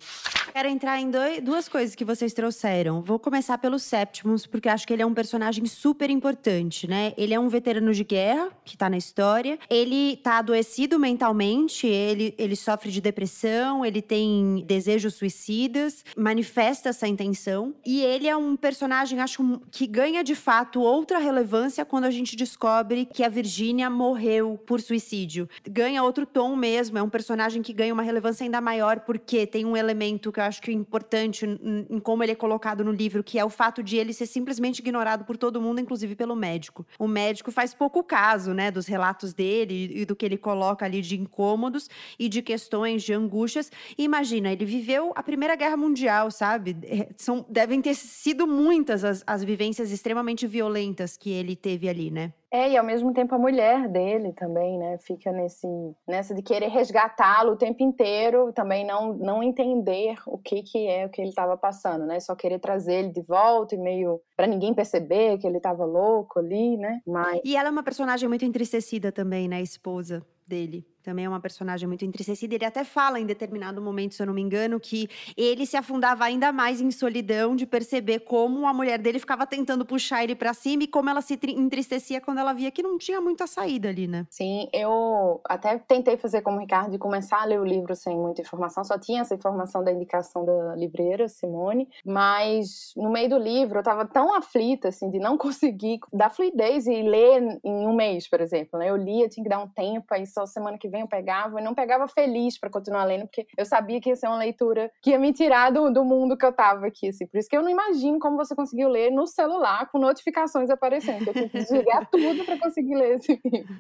[0.52, 3.02] Quero entrar em dois, duas coisas que vocês trouxeram.
[3.02, 7.12] Vou começar pelo Septimus, porque acho que ele é um personagem super importante, né?
[7.16, 9.58] Ele é um veterano de guerra, que tá na história.
[9.68, 17.08] Ele tá adoecido mentalmente, ele, ele sofre de depressão, ele tem desejos suicidas, manifesta essa
[17.08, 17.74] intenção.
[17.84, 22.36] E ele é um personagem, acho, que ganha de fato outra relevância quando a gente
[22.36, 25.48] descobre que a Virginia morreu por suicídio.
[25.68, 29.64] Ganha outro tom mesmo, é um personagem que ganha uma relevância ainda maior, porque tem
[29.64, 33.22] um elemento que eu acho que é importante em como ele é colocado no livro,
[33.22, 36.86] que é o fato de ele ser simplesmente ignorado por todo mundo, inclusive pelo médico.
[36.98, 41.00] O médico faz pouco caso, né, dos relatos dele e do que ele coloca ali
[41.00, 43.70] de incômodos e de questões de angústias.
[43.96, 46.76] E imagina, ele viveu a Primeira Guerra Mundial, sabe?
[46.84, 52.10] É, são, devem ter sido muitas as, as vivências extremamente violentas que ele teve ali,
[52.10, 52.32] né?
[52.52, 55.68] É, e ao mesmo tempo a mulher dele também, né, fica nesse,
[56.06, 61.06] nessa de querer resgatá-lo o tempo inteiro, também não, não entender o que que é
[61.06, 64.48] o que ele estava passando, né, só querer trazer ele de volta e meio para
[64.48, 67.40] ninguém perceber que ele estava louco ali, né, mas...
[67.44, 71.40] E ela é uma personagem muito entristecida também, né, a esposa dele também é uma
[71.40, 72.54] personagem muito entristecida.
[72.54, 76.24] Ele até fala em determinado momento, se eu não me engano, que ele se afundava
[76.24, 80.52] ainda mais em solidão de perceber como a mulher dele ficava tentando puxar ele para
[80.52, 84.06] cima e como ela se entristecia quando ela via que não tinha muita saída ali,
[84.06, 84.26] né?
[84.30, 88.16] Sim, eu até tentei fazer como o Ricardo de começar a ler o livro sem
[88.16, 93.38] muita informação, só tinha essa informação da indicação da livreira Simone, mas no meio do
[93.38, 97.94] livro eu tava tão aflita assim de não conseguir dar fluidez e ler em um
[97.94, 98.90] mês, por exemplo, né?
[98.90, 101.64] Eu lia, tinha que dar um tempo, aí só semana que vem eu pegava, e
[101.64, 105.10] não pegava feliz para continuar lendo, porque eu sabia que ia ser uma leitura que
[105.10, 107.26] ia me tirar do, do mundo que eu tava aqui, assim.
[107.26, 111.28] Por isso que eu não imagino como você conseguiu ler no celular com notificações aparecendo.
[111.28, 113.74] Eu tive que desligar tudo para conseguir ler esse livro.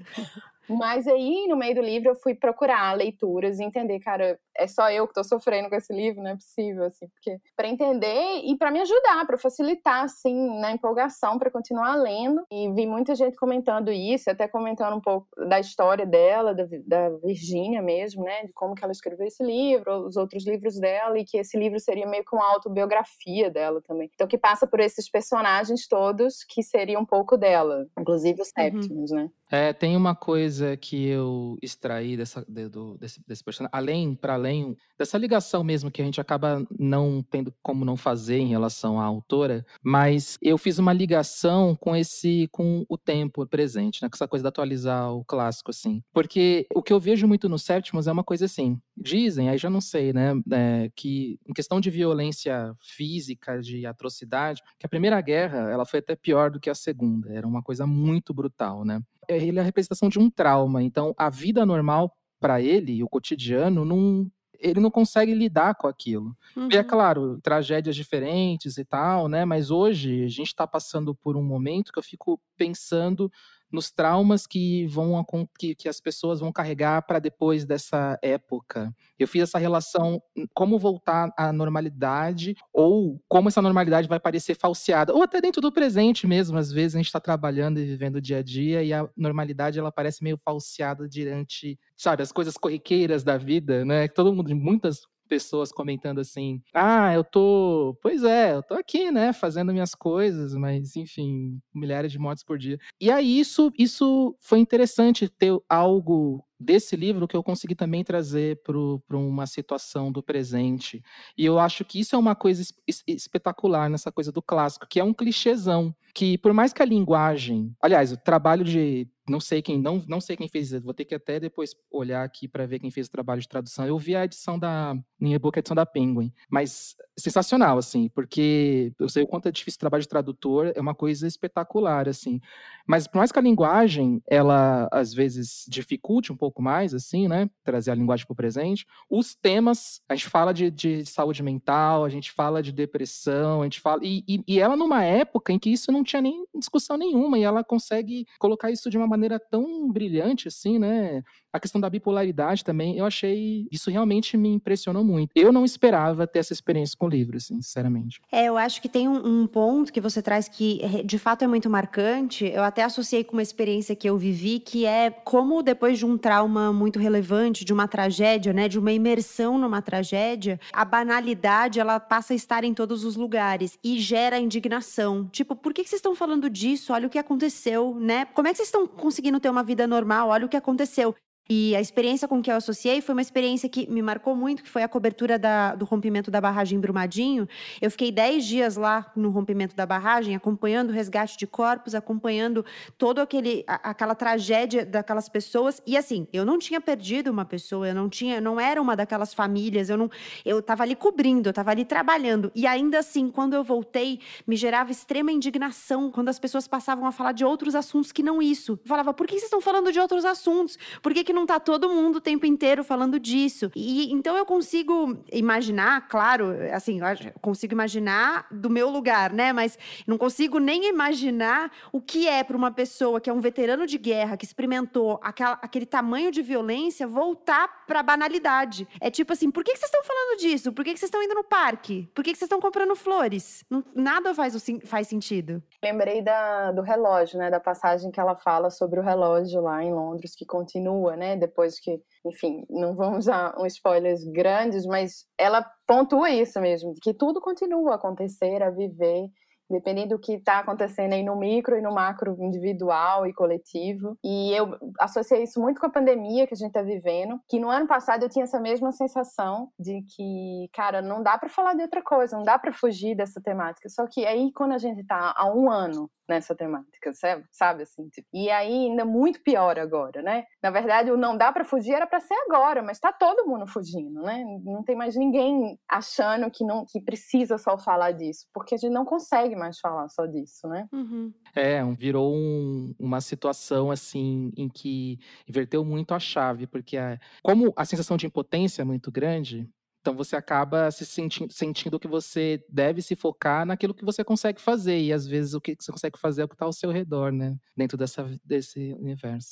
[0.70, 4.90] Mas aí, no meio do livro, eu fui procurar leituras e entender, cara, é só
[4.90, 8.56] eu que tô sofrendo com esse livro, não é possível, assim, porque para entender e
[8.56, 12.42] para me ajudar, para facilitar, assim, na empolgação para continuar lendo.
[12.50, 17.08] E vi muita gente comentando isso, até comentando um pouco da história dela, da, da
[17.24, 21.24] Virgínia mesmo, né, de como que ela escreveu esse livro, os outros livros dela, e
[21.24, 24.10] que esse livro seria meio que uma autobiografia dela também.
[24.14, 29.10] Então, que passa por esses personagens todos que seria um pouco dela, inclusive os Septimus,
[29.10, 29.16] uhum.
[29.16, 29.30] né?
[29.50, 34.34] É, tem uma coisa que eu extraí dessa, de, do, desse, desse personagem, além, para
[34.34, 39.00] além dessa ligação mesmo que a gente acaba não tendo como não fazer em relação
[39.00, 44.16] à autora, mas eu fiz uma ligação com esse, com o tempo presente, né, com
[44.16, 46.02] essa coisa de atualizar o clássico, assim.
[46.12, 49.70] Porque o que eu vejo muito no Septimus é uma coisa assim, dizem, aí já
[49.70, 55.20] não sei, né, é, que em questão de violência física, de atrocidade, que a Primeira
[55.20, 59.02] Guerra, ela foi até pior do que a Segunda, era uma coisa muito brutal, né
[59.28, 60.82] ele é a representação de um trauma.
[60.82, 66.36] Então, a vida normal para ele, o cotidiano, não, ele não consegue lidar com aquilo.
[66.56, 66.68] Uhum.
[66.70, 66.86] E é uhum.
[66.86, 69.44] claro, tragédias diferentes e tal, né?
[69.44, 73.30] Mas hoje a gente está passando por um momento que eu fico pensando
[73.70, 75.24] nos traumas que vão
[75.58, 78.94] que, que as pessoas vão carregar para depois dessa época.
[79.18, 84.54] Eu fiz essa relação hum, como voltar à normalidade ou como essa normalidade vai parecer
[84.54, 86.58] falseada ou até dentro do presente mesmo.
[86.58, 89.78] Às vezes a gente está trabalhando e vivendo o dia a dia e a normalidade
[89.78, 94.08] ela parece meio falseada diante, sabe, as coisas corriqueiras da vida, né?
[94.08, 97.96] Todo mundo, muitas pessoas comentando assim: ah, eu tô.
[98.02, 102.58] Pois é, eu tô aqui, né, fazendo minhas coisas, mas enfim, milhares de mortes por
[102.58, 102.78] dia.
[103.00, 108.60] E aí isso, isso foi interessante ter algo desse livro que eu consegui também trazer
[108.62, 111.02] para uma situação do presente.
[111.38, 115.00] E eu acho que isso é uma coisa es espetacular nessa coisa do clássico, que
[115.00, 119.62] é um clichêzão, que por mais que a linguagem, aliás, o trabalho de não sei
[119.62, 122.80] quem não, não sei quem fez, vou ter que até depois olhar aqui para ver
[122.80, 123.86] quem fez o trabalho de tradução.
[123.86, 128.92] Eu vi a edição da em e-book, a edição da Penguin, mas sensacional assim, porque
[128.98, 132.40] eu sei o quanto é difícil o trabalho de tradutor, é uma coisa espetacular assim.
[132.86, 137.48] Mas por mais que a linguagem ela às vezes dificulte um pouco mais assim, né,
[137.62, 142.04] trazer a linguagem para o presente, os temas, a gente fala de, de, saúde mental,
[142.04, 145.58] a gente fala de depressão, a gente fala e, e, e ela numa época em
[145.58, 149.19] que isso não tinha nem discussão nenhuma e ela consegue colocar isso de uma maneira
[149.38, 151.22] tão brilhante assim, né?
[151.52, 153.66] A questão da bipolaridade também, eu achei.
[153.72, 155.30] Isso realmente me impressionou muito.
[155.34, 158.20] Eu não esperava ter essa experiência com o livro, assim, sinceramente.
[158.30, 161.46] É, eu acho que tem um, um ponto que você traz que de fato é
[161.46, 162.44] muito marcante.
[162.44, 166.16] Eu até associei com uma experiência que eu vivi, que é como depois de um
[166.16, 168.68] trauma muito relevante, de uma tragédia, né?
[168.68, 173.78] De uma imersão numa tragédia, a banalidade ela passa a estar em todos os lugares
[173.82, 175.28] e gera indignação.
[175.32, 176.92] Tipo, por que, que vocês estão falando disso?
[176.92, 178.24] Olha o que aconteceu, né?
[178.26, 180.28] Como é que vocês estão conseguindo ter uma vida normal?
[180.28, 181.14] Olha o que aconteceu.
[181.52, 184.70] E a experiência com que eu associei foi uma experiência que me marcou muito, que
[184.70, 187.48] foi a cobertura da, do rompimento da barragem em Brumadinho.
[187.82, 192.64] Eu fiquei 10 dias lá no rompimento da barragem, acompanhando o resgate de corpos, acompanhando
[192.96, 195.82] toda aquele, a, aquela tragédia daquelas pessoas.
[195.84, 199.34] E assim, eu não tinha perdido uma pessoa, eu não tinha, não era uma daquelas
[199.34, 200.08] famílias, eu não,
[200.44, 202.52] eu estava ali cobrindo, eu estava ali trabalhando.
[202.54, 207.10] E ainda assim, quando eu voltei, me gerava extrema indignação quando as pessoas passavam a
[207.10, 208.78] falar de outros assuntos que não isso.
[208.84, 210.78] Eu falava, por que vocês estão falando de outros assuntos?
[211.02, 213.70] Por que, que não não tá todo mundo o tempo inteiro falando disso.
[213.74, 219.52] E então eu consigo imaginar, claro, assim, eu consigo imaginar do meu lugar, né?
[219.52, 223.86] Mas não consigo nem imaginar o que é para uma pessoa que é um veterano
[223.86, 228.86] de guerra, que experimentou aquela, aquele tamanho de violência, voltar para banalidade.
[229.00, 230.72] É tipo assim, por que, vocês estão falando disso?
[230.72, 232.08] Por que, vocês estão indo no parque?
[232.14, 233.64] Por que, que vocês estão comprando flores?
[233.70, 235.62] Não, nada faz, faz sentido.
[235.82, 237.50] Lembrei da, do relógio, né?
[237.50, 241.36] Da passagem que ela fala sobre o relógio lá em Londres, que continua, né?
[241.36, 247.14] Depois que, enfim, não vamos dar um spoilers grandes, mas ela pontua isso mesmo, que
[247.14, 249.28] tudo continua a acontecer, a viver
[249.70, 254.18] dependendo do que está acontecendo aí no micro e no macro individual e coletivo.
[254.24, 257.70] E eu associei isso muito com a pandemia que a gente está vivendo, que no
[257.70, 261.82] ano passado eu tinha essa mesma sensação de que, cara, não dá para falar de
[261.82, 263.88] outra coisa, não dá para fugir dessa temática.
[263.88, 267.12] Só que aí quando a gente está há um ano nessa temática,
[267.50, 268.08] sabe assim?
[268.08, 270.44] Tipo, e aí ainda muito pior agora, né?
[270.62, 273.66] Na verdade, o não dá para fugir era para ser agora, mas tá todo mundo
[273.66, 274.44] fugindo, né?
[274.64, 278.92] Não tem mais ninguém achando que não que precisa só falar disso, porque a gente
[278.92, 280.86] não consegue mais falar só disso, né?
[280.92, 281.32] Uhum.
[281.54, 287.72] É, virou um, uma situação assim em que inverteu muito a chave, porque a, como
[287.76, 289.68] a sensação de impotência é muito grande,
[290.00, 294.60] então você acaba se sentindo, sentindo que você deve se focar naquilo que você consegue
[294.60, 294.98] fazer.
[294.98, 297.30] E às vezes o que você consegue fazer é o que está ao seu redor,
[297.30, 297.56] né?
[297.76, 299.50] Dentro dessa, desse universo.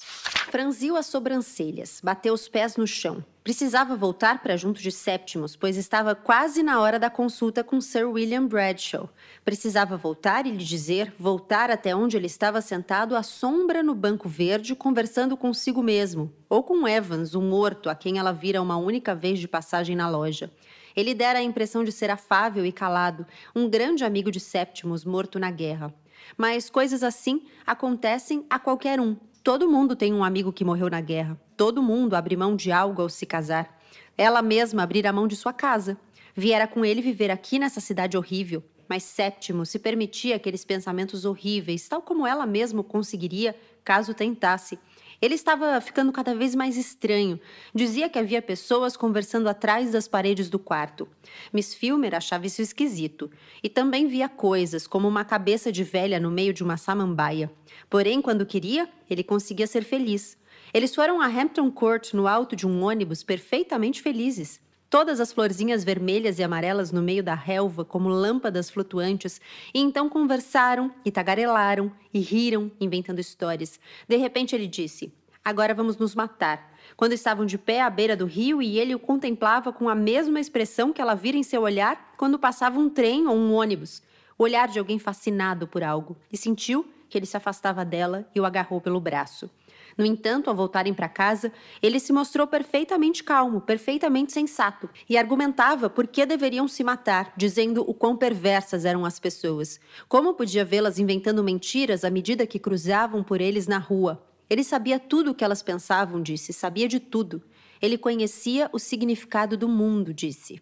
[0.50, 3.22] Franziu as sobrancelhas, bateu os pés no chão.
[3.48, 8.06] Precisava voltar para junto de Septimus, pois estava quase na hora da consulta com Sir
[8.06, 9.08] William Bradshaw.
[9.42, 14.28] Precisava voltar e lhe dizer, voltar até onde ele estava sentado à sombra no banco
[14.28, 19.14] verde, conversando consigo mesmo, ou com Evans, o morto, a quem ela vira uma única
[19.14, 20.52] vez de passagem na loja.
[20.94, 25.38] Ele dera a impressão de ser afável e calado, um grande amigo de Septimus morto
[25.38, 25.94] na guerra.
[26.36, 29.16] Mas coisas assim acontecem a qualquer um.
[29.48, 31.40] Todo mundo tem um amigo que morreu na guerra.
[31.56, 33.80] Todo mundo abre mão de algo ao se casar.
[34.14, 35.96] Ela mesma abrir a mão de sua casa.
[36.36, 38.62] Viera com ele viver aqui nessa cidade horrível.
[38.86, 44.78] Mas Sétimo se permitia aqueles pensamentos horríveis, tal como ela mesma conseguiria caso tentasse.
[45.20, 47.40] Ele estava ficando cada vez mais estranho.
[47.74, 51.08] Dizia que havia pessoas conversando atrás das paredes do quarto.
[51.52, 53.28] Miss Filmer achava isso esquisito.
[53.62, 57.50] E também via coisas, como uma cabeça de velha no meio de uma samambaia.
[57.90, 60.38] Porém, quando queria, ele conseguia ser feliz.
[60.72, 64.60] Eles foram a Hampton Court no alto de um ônibus perfeitamente felizes.
[64.90, 69.38] Todas as florzinhas vermelhas e amarelas no meio da relva, como lâmpadas flutuantes,
[69.74, 73.78] e então conversaram e tagarelaram e riram, inventando histórias.
[74.08, 75.12] De repente ele disse:
[75.44, 76.74] Agora vamos nos matar.
[76.96, 80.40] Quando estavam de pé à beira do rio e ele o contemplava com a mesma
[80.40, 84.02] expressão que ela vira em seu olhar quando passava um trem ou um ônibus.
[84.38, 86.16] O olhar de alguém fascinado por algo.
[86.32, 89.50] E sentiu que ele se afastava dela e o agarrou pelo braço.
[89.98, 95.90] No entanto, ao voltarem para casa, ele se mostrou perfeitamente calmo, perfeitamente sensato, e argumentava
[95.90, 99.80] por que deveriam se matar, dizendo o quão perversas eram as pessoas.
[100.08, 104.24] Como podia vê-las inventando mentiras à medida que cruzavam por eles na rua?
[104.48, 107.42] Ele sabia tudo o que elas pensavam, disse, sabia de tudo.
[107.80, 110.60] Ele conhecia o significado do mundo, disse.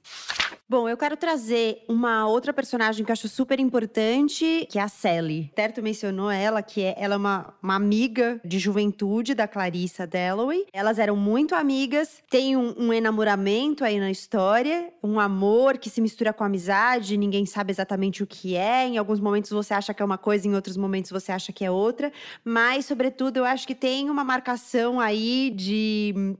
[0.68, 4.88] Bom, eu quero trazer uma outra personagem que eu acho super importante, que é a
[4.88, 5.52] Sally.
[5.54, 10.66] Terto mencionou ela, que é, ela é uma, uma amiga de juventude da Clarissa Dalloway.
[10.72, 16.00] Elas eram muito amigas, tem um, um enamoramento aí na história, um amor que se
[16.00, 18.88] mistura com amizade, ninguém sabe exatamente o que é.
[18.88, 21.64] Em alguns momentos você acha que é uma coisa, em outros momentos você acha que
[21.64, 22.12] é outra.
[22.44, 26.34] Mas, sobretudo, eu acho que tem uma marcação aí de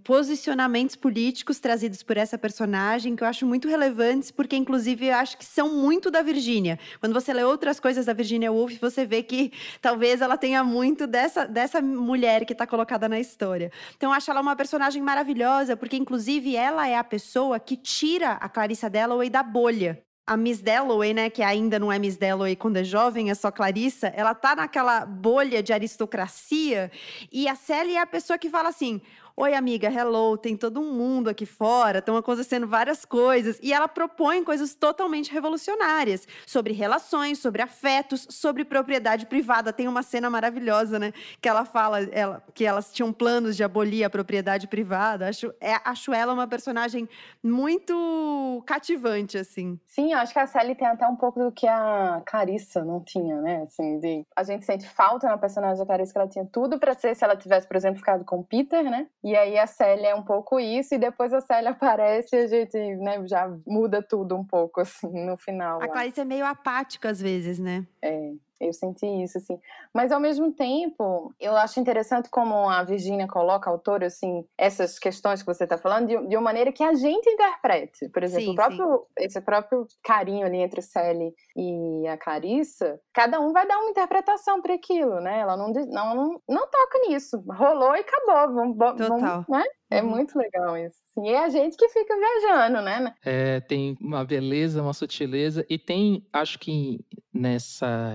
[0.66, 5.38] posicionamentos políticos trazidos por essa personagem que eu acho muito relevante porque inclusive eu acho
[5.38, 6.78] que são muito da Virgínia.
[7.00, 11.06] Quando você lê outras coisas da Virginia Woolf, você vê que talvez ela tenha muito
[11.06, 13.70] dessa, dessa mulher que está colocada na história.
[13.96, 18.32] Então eu acho ela uma personagem maravilhosa, porque inclusive ela é a pessoa que tira
[18.32, 22.56] a Clarissa Dalloway da bolha a Miss Dalloway, né, que ainda não é Miss Dalloway
[22.56, 26.90] quando é jovem, é só Clarissa, ela tá naquela bolha de aristocracia
[27.30, 29.00] e a Sally é a pessoa que fala assim:
[29.39, 33.61] Oi, amiga, hello, tem todo um mundo aqui fora, estão acontecendo várias coisas.
[33.62, 39.74] E ela propõe coisas totalmente revolucionárias sobre relações, sobre afetos, sobre propriedade privada.
[39.74, 41.12] Tem uma cena maravilhosa, né?
[41.39, 45.28] Que ela fala ela, que elas tinham planos de abolir a propriedade privada.
[45.28, 47.07] Acho, é, acho ela uma personagem
[47.43, 49.78] muito cativante, assim.
[49.84, 53.39] Sim, acho que a Sally tem até um pouco do que a Carissa não tinha,
[53.43, 53.64] né?
[53.64, 56.95] Assim, de, a gente sente falta na personagem da Carissa, que ela tinha tudo para
[56.95, 59.07] ser se ela tivesse, por exemplo, ficado com o Peter, né?
[59.27, 62.47] E aí a Célia é um pouco isso, e depois a Célia aparece e a
[62.47, 65.83] gente né, já muda tudo um pouco, assim, no final.
[65.83, 67.85] A Clarice é meio apática às vezes, né?
[68.01, 68.31] É.
[68.61, 69.59] Eu senti isso, assim.
[69.92, 74.98] Mas, ao mesmo tempo, eu acho interessante como a Virginia coloca, a autora, assim, essas
[74.98, 78.09] questões que você está falando, de, de, uma maneira que a gente interprete.
[78.09, 83.52] Por exemplo, sim, próprio, esse próprio carinho ali entre Sally e a Clarissa, cada um
[83.52, 85.40] vai dar uma interpretação para aquilo, né?
[85.40, 87.42] Ela não, não, não, não toca nisso.
[87.48, 88.54] Rolou e acabou.
[88.54, 89.18] Vamos, Total.
[89.18, 89.64] Vamos, né?
[89.91, 90.11] É uhum.
[90.11, 90.97] muito legal isso.
[91.14, 93.14] Sim, é a gente que fica viajando, né?
[93.24, 98.12] É, tem uma beleza, uma sutileza, e tem, acho que nessa,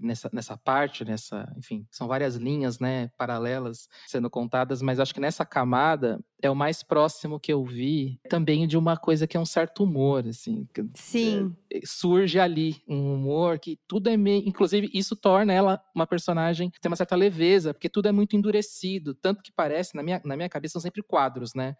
[0.00, 5.20] nessa, nessa parte, nessa, enfim, são várias linhas, né, paralelas sendo contadas, mas acho que
[5.20, 9.40] nessa camada é o mais próximo que eu vi também de uma coisa que é
[9.40, 10.66] um certo humor, assim.
[10.94, 11.54] Sim.
[11.72, 16.70] É, surge ali um humor que tudo é meio, inclusive isso torna ela uma personagem
[16.70, 20.20] que tem uma certa leveza, porque tudo é muito endurecido, tanto que parece, na minha,
[20.24, 21.74] na minha cabeça, são sempre quadros, né?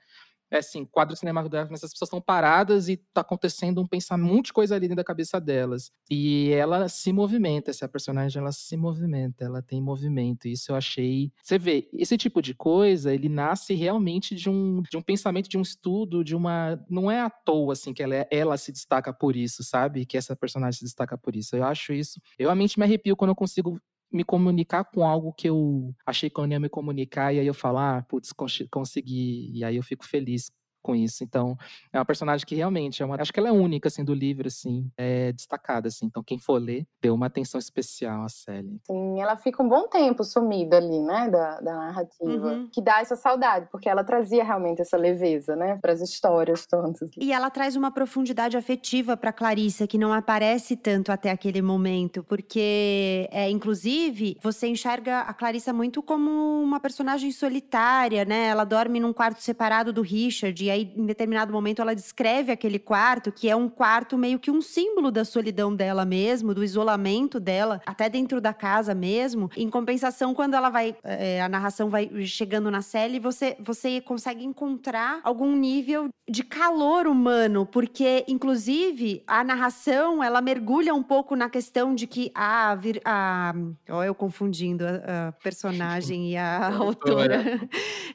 [0.56, 4.34] É assim, quadro cinematográfico, mas as pessoas estão paradas e tá acontecendo um pensamento, um
[4.36, 5.90] monte de coisa ali dentro da cabeça delas.
[6.10, 10.46] E ela se movimenta, essa personagem, ela se movimenta, ela tem movimento.
[10.46, 11.32] Isso eu achei.
[11.42, 15.58] Você vê, esse tipo de coisa, ele nasce realmente de um, de um pensamento, de
[15.58, 16.78] um estudo, de uma.
[16.88, 20.06] Não é à toa, assim, que ela, ela se destaca por isso, sabe?
[20.06, 21.56] Que essa personagem se destaca por isso.
[21.56, 22.20] Eu acho isso.
[22.38, 23.80] Eu realmente me arrepio quando eu consigo
[24.14, 27.46] me comunicar com algo que eu achei que eu não ia me comunicar, e aí
[27.46, 28.32] eu falo, ah, putz,
[28.70, 30.52] consegui, e aí eu fico feliz
[30.84, 31.24] com isso.
[31.24, 31.56] Então,
[31.90, 33.16] é uma personagem que realmente é uma.
[33.20, 36.06] Acho que ela é única, assim, do livro, assim, é destacada, assim.
[36.06, 38.78] Então, quem for ler, deu uma atenção especial à Sally.
[38.86, 42.48] Sim, ela fica um bom tempo sumida ali, né, da, da narrativa.
[42.48, 42.68] Uhum.
[42.70, 47.10] Que dá essa saudade, porque ela trazia realmente essa leveza, né, para as histórias todas.
[47.18, 52.22] E ela traz uma profundidade afetiva para Clarissa, que não aparece tanto até aquele momento,
[52.22, 56.30] porque, é, inclusive, você enxerga a Clarissa muito como
[56.62, 58.48] uma personagem solitária, né?
[58.48, 62.78] Ela dorme num quarto separado do Richard, e aí, em determinado momento, ela descreve aquele
[62.78, 67.40] quarto, que é um quarto meio que um símbolo da solidão dela mesmo, do isolamento
[67.40, 69.50] dela, até dentro da casa mesmo.
[69.56, 74.44] Em compensação, quando ela vai, é, a narração vai chegando na série, você, você consegue
[74.44, 81.48] encontrar algum nível de calor humano, porque, inclusive, a narração, ela mergulha um pouco na
[81.48, 82.74] questão de que a...
[82.74, 83.54] Vir, a
[83.88, 87.42] ó, eu confundindo a, a personagem e a autora.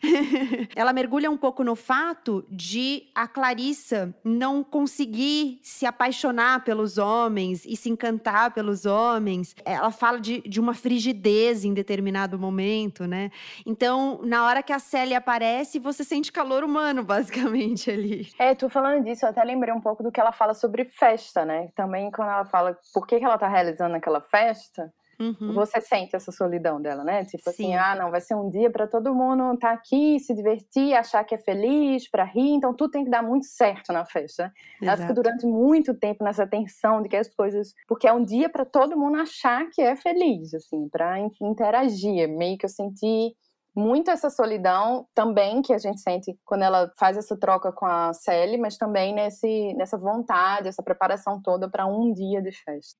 [0.75, 7.65] ela mergulha um pouco no fato de a Clarissa não conseguir se apaixonar pelos homens
[7.65, 9.55] e se encantar pelos homens.
[9.63, 13.31] Ela fala de, de uma frigidez em determinado momento, né?
[13.65, 18.29] Então, na hora que a Célia aparece, você sente calor humano, basicamente, ali.
[18.39, 21.45] É, tu falando disso, eu até lembrei um pouco do que ela fala sobre festa,
[21.45, 21.69] né?
[21.75, 25.53] Também quando ela fala por que, que ela tá realizando aquela festa, Uhum.
[25.53, 27.25] Você sente essa solidão dela, né?
[27.25, 27.75] Tipo assim, Sim.
[27.75, 30.93] assim, ah, não, vai ser um dia para todo mundo estar tá aqui, se divertir,
[30.93, 34.51] achar que é feliz, para rir, então tudo tem que dar muito certo na festa.
[34.81, 38.49] Ela fica durante muito tempo nessa tensão de que as coisas, porque é um dia
[38.49, 42.29] para todo mundo achar que é feliz, assim, para interagir.
[42.29, 43.35] Meio que eu senti
[43.79, 48.13] muito essa solidão também que a gente sente quando ela faz essa troca com a
[48.13, 52.99] Sally, mas também nesse, nessa vontade, essa preparação toda para um dia de festa.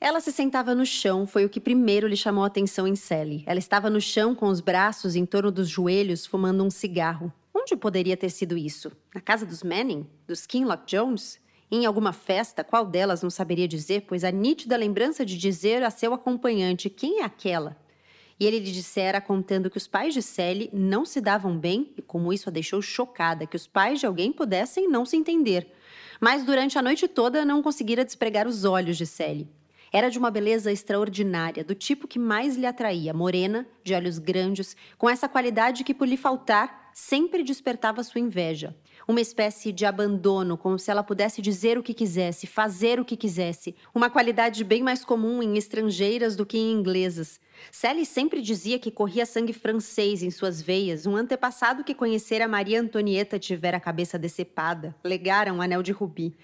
[0.00, 3.44] Ela se sentava no chão, foi o que primeiro lhe chamou a atenção em Sally.
[3.46, 7.32] Ela estava no chão com os braços em torno dos joelhos, fumando um cigarro.
[7.54, 8.90] Onde poderia ter sido isso?
[9.14, 10.08] Na casa dos Manning?
[10.26, 11.38] Dos Kinlock Jones?
[11.70, 15.90] Em alguma festa, qual delas não saberia dizer, pois a nítida lembrança de dizer a
[15.90, 17.76] seu acompanhante quem é aquela.
[18.40, 22.00] E ele lhe dissera contando que os pais de Sally não se davam bem e
[22.00, 25.70] como isso a deixou chocada que os pais de alguém pudessem não se entender.
[26.18, 29.46] Mas durante a noite toda não conseguira despregar os olhos de Sally.
[29.92, 34.74] Era de uma beleza extraordinária, do tipo que mais lhe atraía, morena, de olhos grandes,
[34.96, 38.74] com essa qualidade que, por lhe faltar, sempre despertava sua inveja
[39.10, 43.16] uma espécie de abandono, como se ela pudesse dizer o que quisesse, fazer o que
[43.16, 47.40] quisesse, uma qualidade bem mais comum em estrangeiras do que em inglesas.
[47.72, 52.80] Sally sempre dizia que corria sangue francês em suas veias, um antepassado que conhecera Maria
[52.80, 56.34] Antonieta tivera a cabeça decepada, legara um anel de rubi.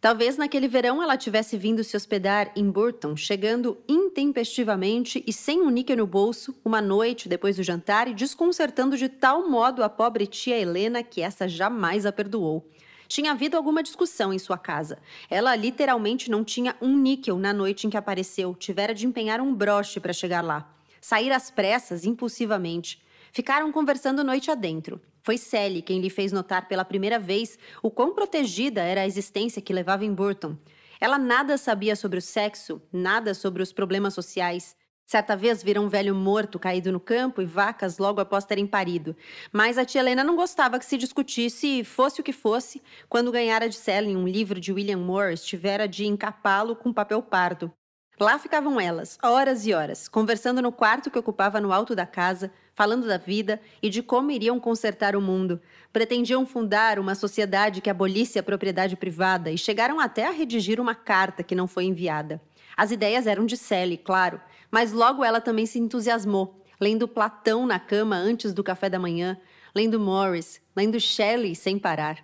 [0.00, 5.70] Talvez naquele verão ela tivesse vindo se hospedar em Burton, chegando intempestivamente e sem um
[5.70, 10.26] níquel no bolso, uma noite depois do jantar e desconcertando de tal modo a pobre
[10.26, 12.68] tia Helena que essa jamais a perdoou.
[13.08, 14.98] Tinha havido alguma discussão em sua casa.
[15.30, 19.54] Ela literalmente não tinha um níquel na noite em que apareceu, tivera de empenhar um
[19.54, 20.70] broche para chegar lá.
[21.00, 23.00] Sair às pressas, impulsivamente.
[23.36, 24.98] Ficaram conversando noite adentro.
[25.22, 29.60] Foi Sally quem lhe fez notar pela primeira vez o quão protegida era a existência
[29.60, 30.56] que levava em Burton.
[30.98, 34.74] Ela nada sabia sobre o sexo, nada sobre os problemas sociais.
[35.04, 39.14] Certa vez viram um velho morto caído no campo e vacas logo após terem parido.
[39.52, 43.68] Mas a tia Helena não gostava que se discutisse, fosse o que fosse, quando ganhara
[43.68, 47.70] de Sally um livro de William Morris, tivera de encapá-lo com papel pardo.
[48.18, 52.50] Lá ficavam elas, horas e horas, conversando no quarto que ocupava no alto da casa,
[52.76, 55.58] falando da vida e de como iriam consertar o mundo.
[55.92, 60.94] Pretendiam fundar uma sociedade que abolisse a propriedade privada e chegaram até a redigir uma
[60.94, 62.40] carta que não foi enviada.
[62.76, 64.38] As ideias eram de Sally, claro,
[64.70, 69.38] mas logo ela também se entusiasmou, lendo Platão na cama antes do café da manhã,
[69.74, 72.22] lendo Morris, lendo Shelley sem parar.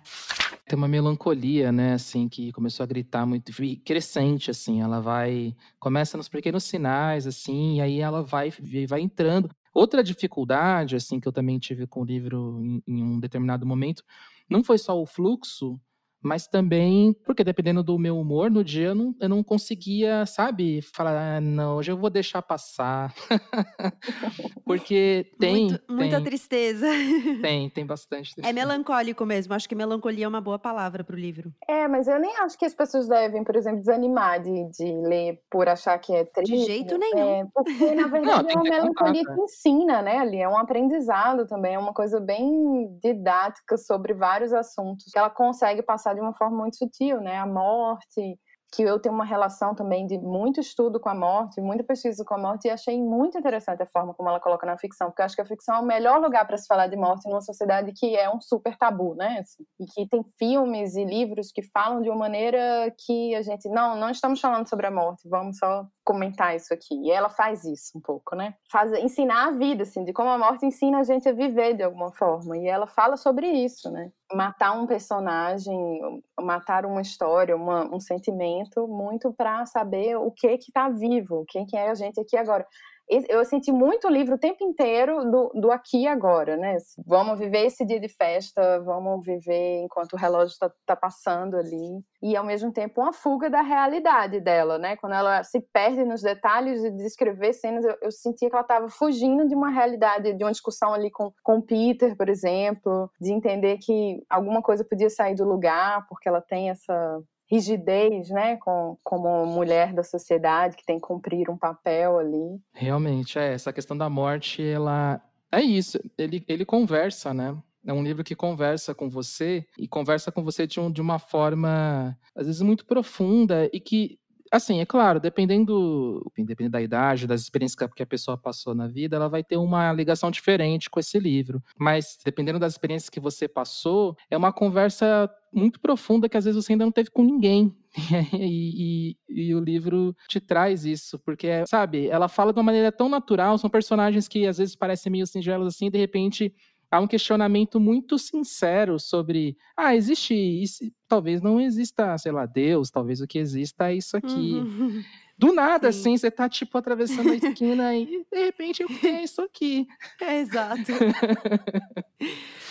[0.67, 3.51] Tem uma melancolia, né, assim, que começou a gritar muito,
[3.83, 8.53] crescente, assim, ela vai, começa nos pequenos sinais, assim, e aí ela vai,
[8.87, 9.49] vai entrando.
[9.73, 14.03] Outra dificuldade, assim, que eu também tive com o livro em, em um determinado momento,
[14.49, 15.79] não foi só o fluxo,
[16.23, 20.81] mas também porque dependendo do meu humor no dia eu não, eu não conseguia, sabe,
[20.81, 23.13] falar, ah, não, hoje eu vou deixar passar.
[24.65, 25.95] porque tem, Muito, tem.
[25.95, 26.87] Muita tristeza.
[27.41, 28.49] Tem, tem bastante é tristeza.
[28.49, 31.51] É melancólico mesmo, acho que melancolia é uma boa palavra para o livro.
[31.67, 35.41] É, mas eu nem acho que as pessoas devem, por exemplo, desanimar de, de ler
[35.49, 36.55] por achar que é triste.
[36.55, 37.41] De jeito nenhum.
[37.41, 41.45] É, porque, na verdade, não, é uma melancolia que ensina, né, ali, é um aprendizado
[41.47, 46.33] também, é uma coisa bem didática sobre vários assuntos, que ela consegue passar de uma
[46.33, 47.37] forma muito sutil, né?
[47.37, 48.37] A morte,
[48.75, 52.33] que eu tenho uma relação também de muito estudo com a morte, muita pesquisa com
[52.33, 55.25] a morte, e achei muito interessante a forma como ela coloca na ficção, porque eu
[55.25, 57.93] acho que a ficção é o melhor lugar para se falar de morte numa sociedade
[57.93, 59.39] que é um super tabu, né?
[59.39, 63.69] Assim, e que tem filmes e livros que falam de uma maneira que a gente,
[63.69, 66.95] não, não estamos falando sobre a morte, vamos só comentar isso aqui.
[67.03, 68.55] E ela faz isso um pouco, né?
[68.71, 71.83] Faz ensinar a vida, assim, de como a morte ensina a gente a viver de
[71.83, 72.57] alguma forma.
[72.57, 74.11] E ela fala sobre isso, né?
[74.33, 80.71] Matar um personagem, matar uma história, uma, um sentimento, muito para saber o que que
[80.71, 82.65] tá vivo, quem que é a gente aqui agora
[83.09, 86.77] eu senti muito o livro o tempo inteiro do, do aqui e agora, né?
[87.05, 92.01] Vamos viver esse dia de festa, vamos viver enquanto o relógio está tá passando ali.
[92.21, 94.95] E, ao mesmo tempo, uma fuga da realidade dela, né?
[94.95, 98.89] Quando ela se perde nos detalhes de descrever cenas, eu, eu sentia que ela estava
[98.89, 103.77] fugindo de uma realidade, de uma discussão ali com, com Peter, por exemplo, de entender
[103.79, 107.21] que alguma coisa podia sair do lugar, porque ela tem essa
[107.53, 112.59] rigidez, né, com, como mulher da sociedade que tem que cumprir um papel ali.
[112.73, 117.55] Realmente, é, essa questão da morte, ela é isso, ele, ele conversa, né?
[117.85, 121.19] É um livro que conversa com você e conversa com você de, um, de uma
[121.19, 124.17] forma, às vezes, muito profunda e que
[124.53, 129.15] Assim, é claro, dependendo, dependendo da idade, das experiências que a pessoa passou na vida,
[129.15, 131.59] ela vai ter uma ligação diferente com esse livro.
[131.75, 136.63] Mas, dependendo das experiências que você passou, é uma conversa muito profunda que às vezes
[136.63, 137.75] você ainda não teve com ninguém.
[138.33, 142.91] e, e, e, o livro te traz isso, porque, sabe, ela fala de uma maneira
[142.91, 146.53] tão natural, são personagens que às vezes parecem meio singelos assim, de repente
[146.93, 152.91] há um questionamento muito sincero sobre, ah, existe isso, talvez não exista, sei lá, Deus,
[152.91, 154.53] talvez o que exista é isso aqui.
[154.53, 155.03] Uhum.
[155.35, 155.99] Do nada, Sim.
[155.99, 159.87] assim, você tá, tipo, atravessando a esquina e, de repente, eu tenho isso aqui.
[160.21, 160.83] É, exato.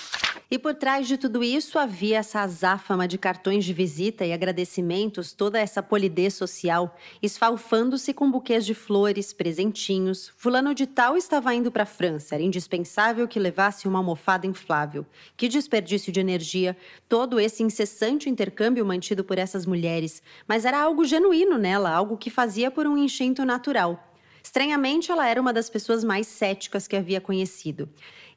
[0.53, 5.32] E por trás de tudo isso havia essa azáfama de cartões de visita e agradecimentos,
[5.32, 10.30] toda essa polidez social, esfalfando-se com buquês de flores, presentinhos.
[10.36, 15.07] Fulano de tal estava indo para a França, era indispensável que levasse uma almofada inflável.
[15.38, 16.76] Que desperdício de energia,
[17.09, 22.28] todo esse incessante intercâmbio mantido por essas mulheres, mas era algo genuíno nela, algo que
[22.28, 24.07] fazia por um enchento natural.
[24.44, 27.88] Estranhamente, ela era uma das pessoas mais céticas que havia conhecido.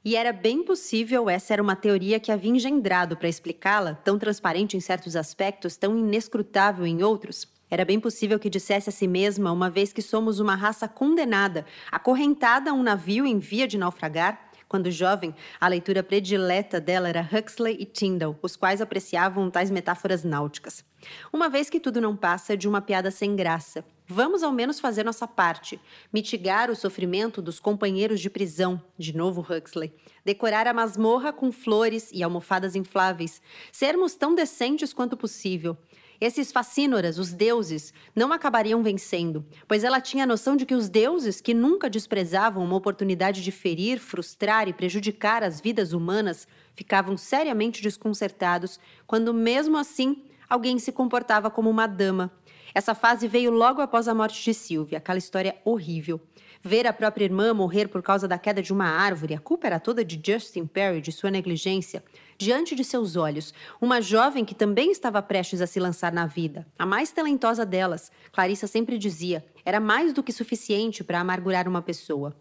[0.06, 4.78] E era bem possível essa era uma teoria que havia engendrado para explicá-la, tão transparente
[4.78, 7.48] em certos aspectos, tão inescrutável em outros.
[7.72, 11.66] Era bem possível que dissesse a si mesma, uma vez que somos uma raça condenada,
[11.92, 17.28] acorrentada a um navio em via de naufragar, quando jovem, a leitura predileta dela era
[17.28, 20.86] Huxley e Tyndall, os quais apreciavam tais metáforas náuticas.
[21.34, 25.04] Uma vez que tudo não passa de uma piada sem graça, Vamos ao menos fazer
[25.04, 25.82] nossa parte,
[26.14, 29.92] mitigar o sofrimento dos companheiros de prisão, de novo Huxley,
[30.24, 33.42] decorar a masmorra com flores e almofadas infláveis,
[33.72, 35.76] sermos tão decentes quanto possível.
[36.22, 40.88] Esses fascínoras, os deuses, não acabariam vencendo, pois ela tinha a noção de que os
[40.88, 47.18] deuses, que nunca desprezavam uma oportunidade de ferir, frustrar e prejudicar as vidas humanas, ficavam
[47.18, 52.32] seriamente desconcertados quando, mesmo assim, alguém se comportava como uma dama
[52.76, 56.20] essa fase veio logo após a morte de Sylvia, aquela história horrível.
[56.62, 59.80] Ver a própria irmã morrer por causa da queda de uma árvore, a culpa era
[59.80, 62.04] toda de Justin Perry, de sua negligência.
[62.38, 66.68] Diante de seus olhos, uma jovem que também estava prestes a se lançar na vida,
[66.78, 71.82] a mais talentosa delas, Clarissa sempre dizia, era mais do que suficiente para amargurar uma
[71.82, 72.36] pessoa.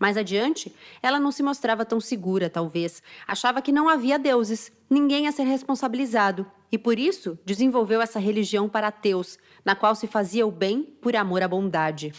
[0.00, 3.02] Mais adiante, ela não se mostrava tão segura, talvez.
[3.28, 6.50] Achava que não havia deuses, ninguém a ser responsabilizado.
[6.72, 11.14] E por isso desenvolveu essa religião para ateus, na qual se fazia o bem por
[11.14, 12.12] amor à bondade.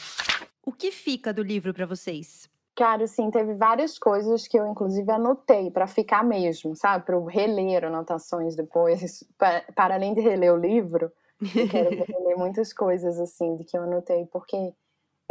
[0.63, 2.47] O que fica do livro para vocês?
[2.75, 7.05] Cara, assim, teve várias coisas que eu, inclusive, anotei para ficar mesmo, sabe?
[7.05, 11.11] Para eu reler anotações depois, para, para além de reler o livro,
[11.55, 14.73] eu quero reler muitas coisas, assim, de que eu anotei, porque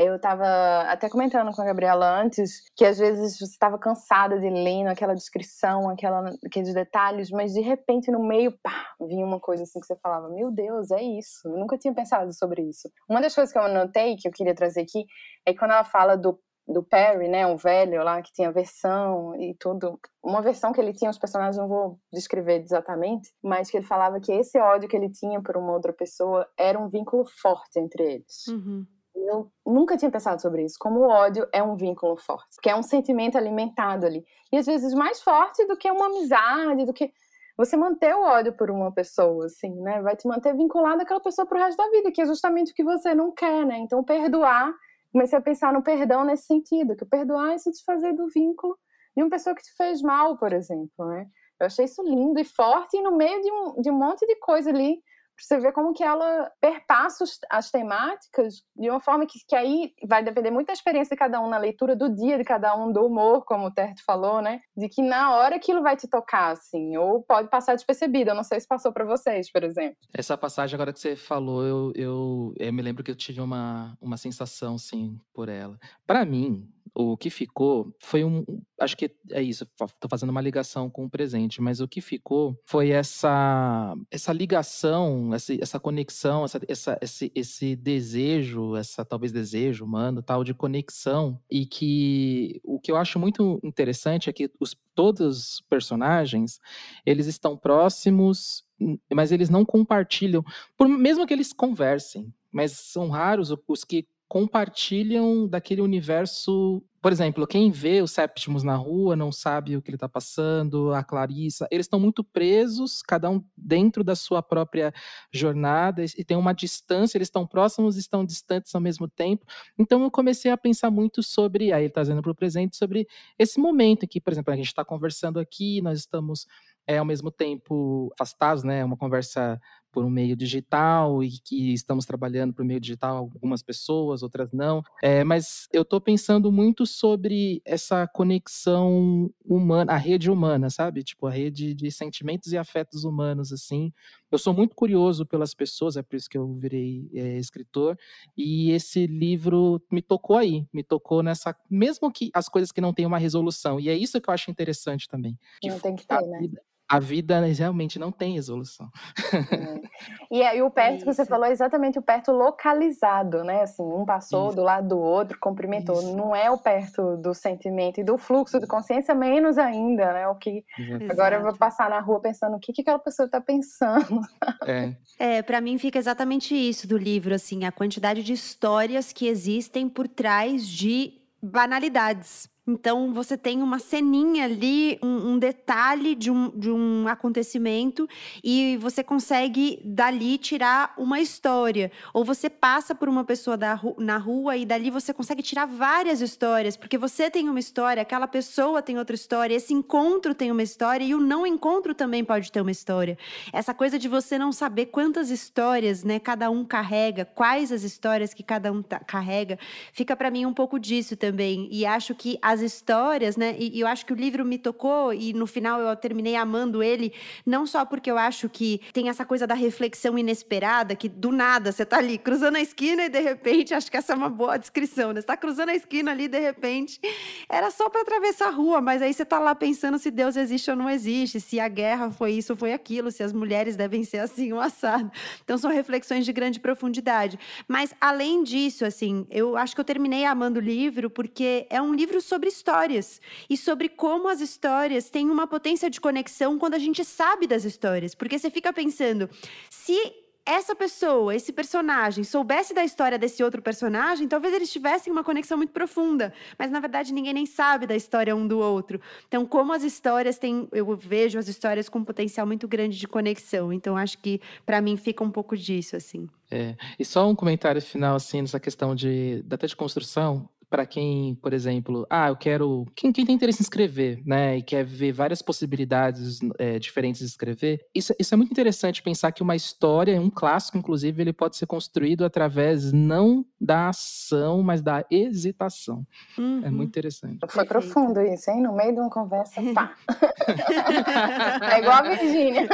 [0.05, 0.44] eu estava
[0.90, 5.14] até comentando com a Gabriela antes que às vezes você estava cansada de lendo aquela
[5.14, 9.86] descrição, aquela, aqueles detalhes, mas de repente no meio, pá, vinha uma coisa assim que
[9.86, 11.46] você falava: Meu Deus, é isso.
[11.46, 12.90] Eu nunca tinha pensado sobre isso.
[13.09, 15.05] Uma das coisas que eu anotei, que eu queria trazer aqui,
[15.46, 16.38] é quando ela fala do
[16.70, 20.92] do Perry, né, o velho lá que tinha versão e tudo, uma versão que ele
[20.92, 24.96] tinha, os personagens não vou descrever exatamente, mas que ele falava que esse ódio que
[24.96, 28.46] ele tinha por uma outra pessoa era um vínculo forte entre eles.
[28.48, 28.86] Uhum.
[29.15, 32.77] Eu nunca tinha pensado sobre isso, como o ódio é um vínculo forte, que é
[32.77, 34.25] um sentimento alimentado ali.
[34.53, 37.13] E às vezes mais forte do que uma amizade, do que
[37.57, 40.01] você manter o ódio por uma pessoa, assim, né?
[40.01, 42.83] Vai te manter vinculado àquela pessoa pro resto da vida, que é justamente o que
[42.83, 43.79] você não quer, né?
[43.79, 44.73] Então, perdoar,
[45.13, 48.79] comecei a pensar no perdão nesse sentido, que o perdoar é se desfazer do vínculo
[49.15, 51.27] de uma pessoa que te fez mal, por exemplo, né?
[51.61, 54.37] Eu achei isso lindo e forte, e no meio de um, de um monte de
[54.37, 55.03] coisa ali
[55.43, 60.22] você ver como que ela perpassa as temáticas de uma forma que, que aí vai
[60.22, 63.05] depender muito da experiência de cada um, na leitura do dia de cada um, do
[63.05, 64.61] humor, como o Terto falou, né?
[64.76, 68.30] De que na hora aquilo vai te tocar, assim, ou pode passar despercebido.
[68.30, 69.97] Eu não sei se passou para vocês, por exemplo.
[70.12, 73.97] Essa passagem agora que você falou, eu, eu, eu me lembro que eu tive uma,
[74.01, 75.78] uma sensação, sim, por ela.
[76.07, 78.45] Para mim, o que ficou foi um.
[78.78, 82.59] Acho que é isso, estou fazendo uma ligação com o presente, mas o que ficou
[82.64, 89.84] foi essa, essa ligação, essa, essa conexão, essa, essa, esse, esse desejo, essa talvez desejo
[89.84, 91.38] humano, tal, de conexão.
[91.51, 96.61] E que o que eu acho muito interessante é que os, todos os personagens
[97.05, 98.64] eles estão próximos,
[99.12, 100.45] mas eles não compartilham,
[100.76, 102.32] por, mesmo que eles conversem.
[102.53, 106.81] Mas são raros os que compartilham daquele universo.
[107.03, 110.95] Por exemplo, quem vê o Septimus na rua não sabe o que ele está passando,
[110.95, 114.95] a Clarissa, eles estão muito presos, cada um dentro da sua própria
[115.33, 119.45] jornada, e tem uma distância, eles estão próximos e estão distantes ao mesmo tempo.
[119.76, 123.59] Então eu comecei a pensar muito sobre, aí ele trazendo para o presente, sobre esse
[123.59, 126.47] momento que, por exemplo, a gente está conversando aqui, nós estamos
[126.87, 128.85] é, ao mesmo tempo afastados, né?
[128.85, 129.61] Uma conversa
[129.93, 134.82] por um meio digital e que estamos trabalhando por meio digital, algumas pessoas, outras não.
[135.03, 141.03] É, mas eu estou pensando muito sobre essa conexão humana, a rede humana, sabe?
[141.03, 143.93] Tipo, a rede de sentimentos e afetos humanos, assim.
[144.30, 147.99] Eu sou muito curioso pelas pessoas, é por isso que eu virei é, escritor,
[148.36, 152.95] e esse livro me tocou aí, me tocou nessa, mesmo que as coisas que não
[152.95, 155.36] têm uma resolução, e é isso que eu acho interessante também.
[155.64, 156.49] Não tem que ter, né?
[156.91, 158.91] A vida realmente não tem resolução.
[159.32, 159.80] É.
[160.28, 163.62] E aí o perto que você falou é exatamente o perto localizado, né?
[163.62, 164.57] Assim, um passou Isso.
[164.57, 166.01] do lado do outro, cumprimentou.
[166.01, 166.16] Isso.
[166.16, 170.26] Não é o perto do sentimento e do fluxo de consciência, menos ainda, né?
[170.26, 171.12] O que Exato.
[171.12, 174.20] agora eu vou passar na rua pensando o que, que aquela pessoa está pensando.
[174.66, 179.28] É, é para mim fica exatamente isso do livro, assim, a quantidade de histórias que
[179.28, 182.49] existem por trás de banalidades.
[182.67, 188.09] Então, você tem uma ceninha ali, um, um, detalhe de um, de um acontecimento,
[188.45, 191.91] e você consegue dali tirar uma história.
[192.13, 196.21] Ou você passa por uma pessoa da, na rua e dali você consegue tirar várias
[196.21, 200.63] histórias, porque você tem uma história, aquela pessoa tem outra história, esse encontro tem uma
[200.63, 203.17] história e o não encontro também pode ter uma história.
[203.53, 208.35] Essa coisa de você não saber quantas histórias né, cada um carrega, quais as histórias
[208.35, 209.59] que cada um carrega,
[209.93, 211.69] fica para mim um pouco disso também.
[211.71, 213.55] E acho que as as histórias, né?
[213.59, 216.82] E, e, eu acho que o livro me tocou e no final eu terminei amando
[216.82, 217.12] ele,
[217.44, 221.72] não só porque eu acho que tem essa coisa da reflexão inesperada, que do nada
[221.72, 224.57] você tá ali cruzando a esquina e de repente, acho que essa é uma boa
[224.57, 225.20] descrição, né?
[225.20, 227.01] Você tá cruzando a esquina ali de repente,
[227.48, 230.70] era só para atravessar a rua, mas aí você tá lá pensando se Deus existe
[230.70, 234.05] ou não existe, se a guerra foi isso ou foi aquilo, se as mulheres devem
[234.05, 235.11] ser assim, um assado.
[235.44, 237.38] Então são reflexões de grande profundidade.
[237.68, 241.94] Mas além disso, assim, eu acho que eu terminei amando o livro porque é um
[241.94, 246.78] livro sobre histórias e sobre como as histórias têm uma potência de conexão quando a
[246.78, 248.14] gente sabe das histórias.
[248.14, 249.28] Porque você fica pensando,
[249.68, 249.99] se
[250.45, 255.57] essa pessoa, esse personagem, soubesse da história desse outro personagem, talvez eles tivessem uma conexão
[255.57, 256.32] muito profunda.
[256.59, 259.01] Mas na verdade ninguém nem sabe da história um do outro.
[259.28, 263.07] Então, como as histórias têm, eu vejo as histórias com um potencial muito grande de
[263.07, 263.72] conexão.
[263.72, 266.28] Então, acho que para mim fica um pouco disso assim.
[266.51, 271.35] É, e só um comentário final assim nessa questão de data de construção para quem,
[271.35, 272.87] por exemplo, ah, eu quero.
[272.95, 274.59] Quem, quem, tem interesse em escrever, né?
[274.59, 279.33] E quer ver várias possibilidades é, diferentes de escrever, isso, isso é muito interessante pensar
[279.33, 284.81] que uma história, um clássico, inclusive, ele pode ser construído através não da ação, mas
[284.81, 286.07] da hesitação.
[286.39, 286.62] Uhum.
[286.64, 287.39] É muito interessante.
[287.49, 288.62] Foi profundo isso, hein?
[288.62, 289.97] No meio de uma conversa, pá.
[291.73, 292.68] é igual a Virgínia.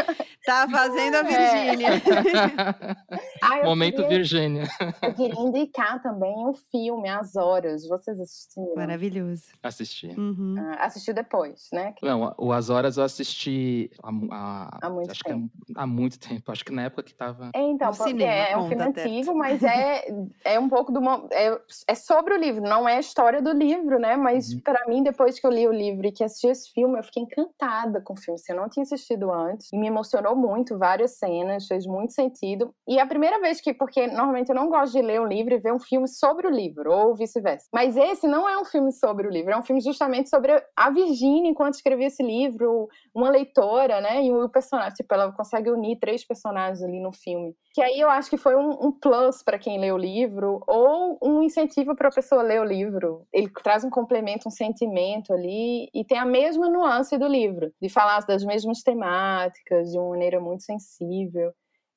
[0.46, 1.90] Tá fazendo a Virgínia.
[3.46, 3.60] É.
[3.60, 4.64] ah, Momento queria, Virgínia.
[5.02, 8.74] Eu queria indicar também o filme As Horas vocês assistiram?
[8.74, 9.44] Maravilhoso.
[9.62, 10.08] Assisti.
[10.08, 10.54] Uhum.
[10.58, 11.94] Ah, assistiu depois, né?
[12.02, 15.50] Não, o As Horas eu assisti há, há, há muito acho tempo.
[15.66, 16.52] Que há muito tempo.
[16.52, 17.50] Acho que na época que tava.
[17.54, 20.04] É, então, porque cinema, é um filme antigo, mas é,
[20.44, 21.00] é um pouco do.
[21.32, 24.16] É, é sobre o livro, não é a história do livro, né?
[24.16, 24.60] Mas uhum.
[24.60, 27.22] para mim, depois que eu li o livro e que assisti esse filme, eu fiquei
[27.22, 28.38] encantada com o filme.
[28.38, 32.72] Se eu não tinha assistido antes, e me emocionou muito, várias cenas, fez muito sentido.
[32.86, 35.58] E a primeira vez que, porque normalmente eu não gosto de ler um livro e
[35.58, 37.66] ver um filme sobre o livro, ou vice-versa.
[37.72, 40.90] Mas esse não é um filme sobre o livro, é um filme justamente sobre a
[40.90, 44.24] Virginia enquanto escrevia esse livro, uma leitora, né?
[44.24, 47.54] E o personagem, tipo, ela consegue unir três personagens ali no filme.
[47.74, 51.18] Que aí eu acho que foi um, um plus para quem lê o livro, ou
[51.22, 53.26] um incentivo para a pessoa ler o livro.
[53.32, 57.88] Ele traz um complemento, um sentimento ali, e tem a mesma nuance do livro, de
[57.88, 61.52] falar das mesmas temáticas, de uma maneira muito sensível.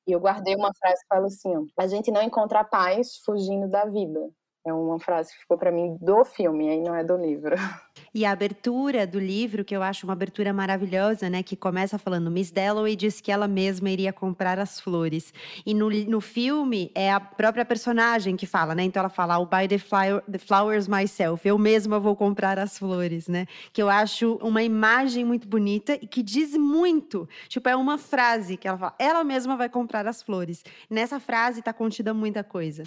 [0.06, 3.68] E eu guardei uma frase que fala assim: ó, a gente não encontra paz fugindo
[3.68, 4.30] da vida.
[4.66, 7.56] É uma frase que ficou para mim do filme, aí não é do livro.
[8.12, 11.44] E a abertura do livro, que eu acho uma abertura maravilhosa, né?
[11.44, 15.32] Que começa falando: Miss Dalloway disse que ela mesma iria comprar as flores.
[15.64, 18.82] E no, no filme é a própria personagem que fala, né?
[18.82, 19.78] Então ela fala: I'll buy the,
[20.28, 21.46] the flowers myself.
[21.46, 23.46] Eu mesma vou comprar as flores, né?
[23.72, 27.28] Que eu acho uma imagem muito bonita e que diz muito.
[27.48, 30.64] Tipo, é uma frase que ela fala: ela mesma vai comprar as flores.
[30.90, 32.82] Nessa frase está contida muita coisa.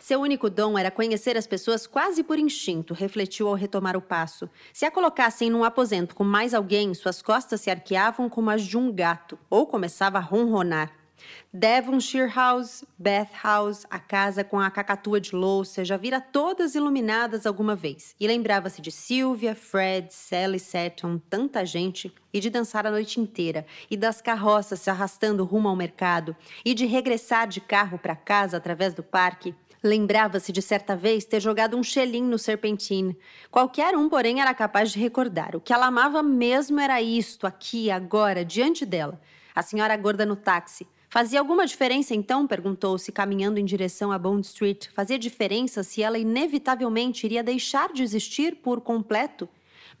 [0.00, 4.50] Seu único dom era conhecer as pessoas quase por instinto, refletiu ao retomar o passo.
[4.72, 8.76] Se a colocassem num aposento com mais alguém, suas costas se arqueavam como as de
[8.76, 10.92] um gato, ou começava a ronronar.
[11.52, 17.46] Devonshire House, Bath House, a casa com a cacatua de louça, já vira todas iluminadas
[17.46, 18.14] alguma vez.
[18.18, 23.64] E lembrava-se de Sylvia, Fred, Sally Seton, tanta gente, e de dançar a noite inteira,
[23.88, 28.56] e das carroças se arrastando rumo ao mercado, e de regressar de carro para casa
[28.56, 29.54] através do parque,
[29.84, 33.14] Lembrava-se de certa vez ter jogado um xelim no Serpentine.
[33.50, 35.54] Qualquer um, porém, era capaz de recordar.
[35.54, 39.20] O que ela amava mesmo era isto, aqui, agora, diante dela.
[39.54, 40.86] A senhora gorda no táxi.
[41.10, 42.46] Fazia alguma diferença então?
[42.46, 44.88] perguntou-se, caminhando em direção a Bond Street.
[44.94, 49.46] Fazia diferença se ela inevitavelmente iria deixar de existir por completo?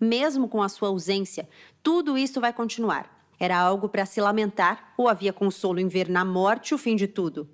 [0.00, 1.46] Mesmo com a sua ausência,
[1.82, 3.22] tudo isso vai continuar.
[3.38, 7.06] Era algo para se lamentar ou havia consolo em ver na morte o fim de
[7.06, 7.46] tudo?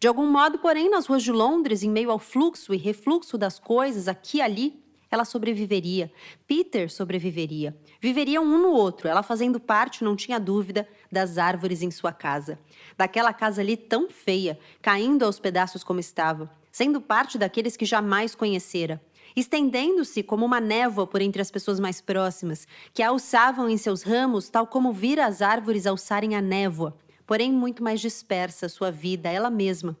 [0.00, 3.58] De algum modo, porém, nas ruas de Londres, em meio ao fluxo e refluxo das
[3.58, 4.80] coisas aqui e ali,
[5.10, 6.12] ela sobreviveria.
[6.46, 7.76] Peter sobreviveria.
[8.00, 12.60] Viveriam um no outro, ela fazendo parte, não tinha dúvida, das árvores em sua casa.
[12.96, 18.36] Daquela casa ali tão feia, caindo aos pedaços como estava, sendo parte daqueles que jamais
[18.36, 19.02] conhecera.
[19.34, 24.02] Estendendo-se como uma névoa por entre as pessoas mais próximas, que a alçavam em seus
[24.02, 26.96] ramos, tal como vira as árvores alçarem a névoa,
[27.28, 29.94] porém muito mais dispersa sua vida, ela mesma.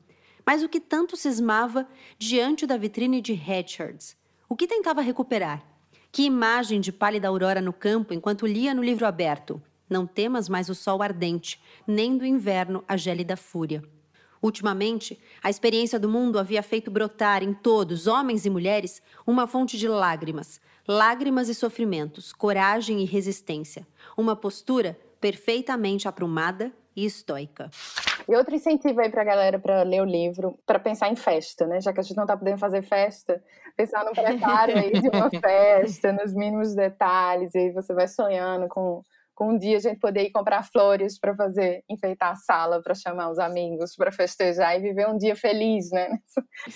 [0.46, 1.86] Mas o que tanto cismava
[2.18, 4.16] diante da vitrine de Hatchards?
[4.48, 5.62] O que tentava recuperar?
[6.10, 9.60] Que imagem de pálida aurora no campo enquanto lia no livro aberto.
[9.90, 13.82] Não temas mais o sol ardente, nem do inverno a gélida fúria.
[14.40, 19.76] Ultimamente, a experiência do mundo havia feito brotar em todos, homens e mulheres, uma fonte
[19.76, 27.70] de lágrimas, lágrimas e sofrimentos, coragem e resistência, uma postura perfeitamente aprumada e estoica.
[28.28, 31.64] E outro incentivo aí para a galera para ler o livro, para pensar em festa,
[31.64, 31.80] né?
[31.80, 33.40] Já que a gente não está podendo fazer festa,
[33.76, 38.66] pensar no preparo aí de uma festa, nos mínimos detalhes, e aí você vai sonhando
[38.66, 42.82] com, com um dia a gente poder ir comprar flores para fazer, enfeitar a sala,
[42.82, 46.18] para chamar os amigos, para festejar e viver um dia feliz, né?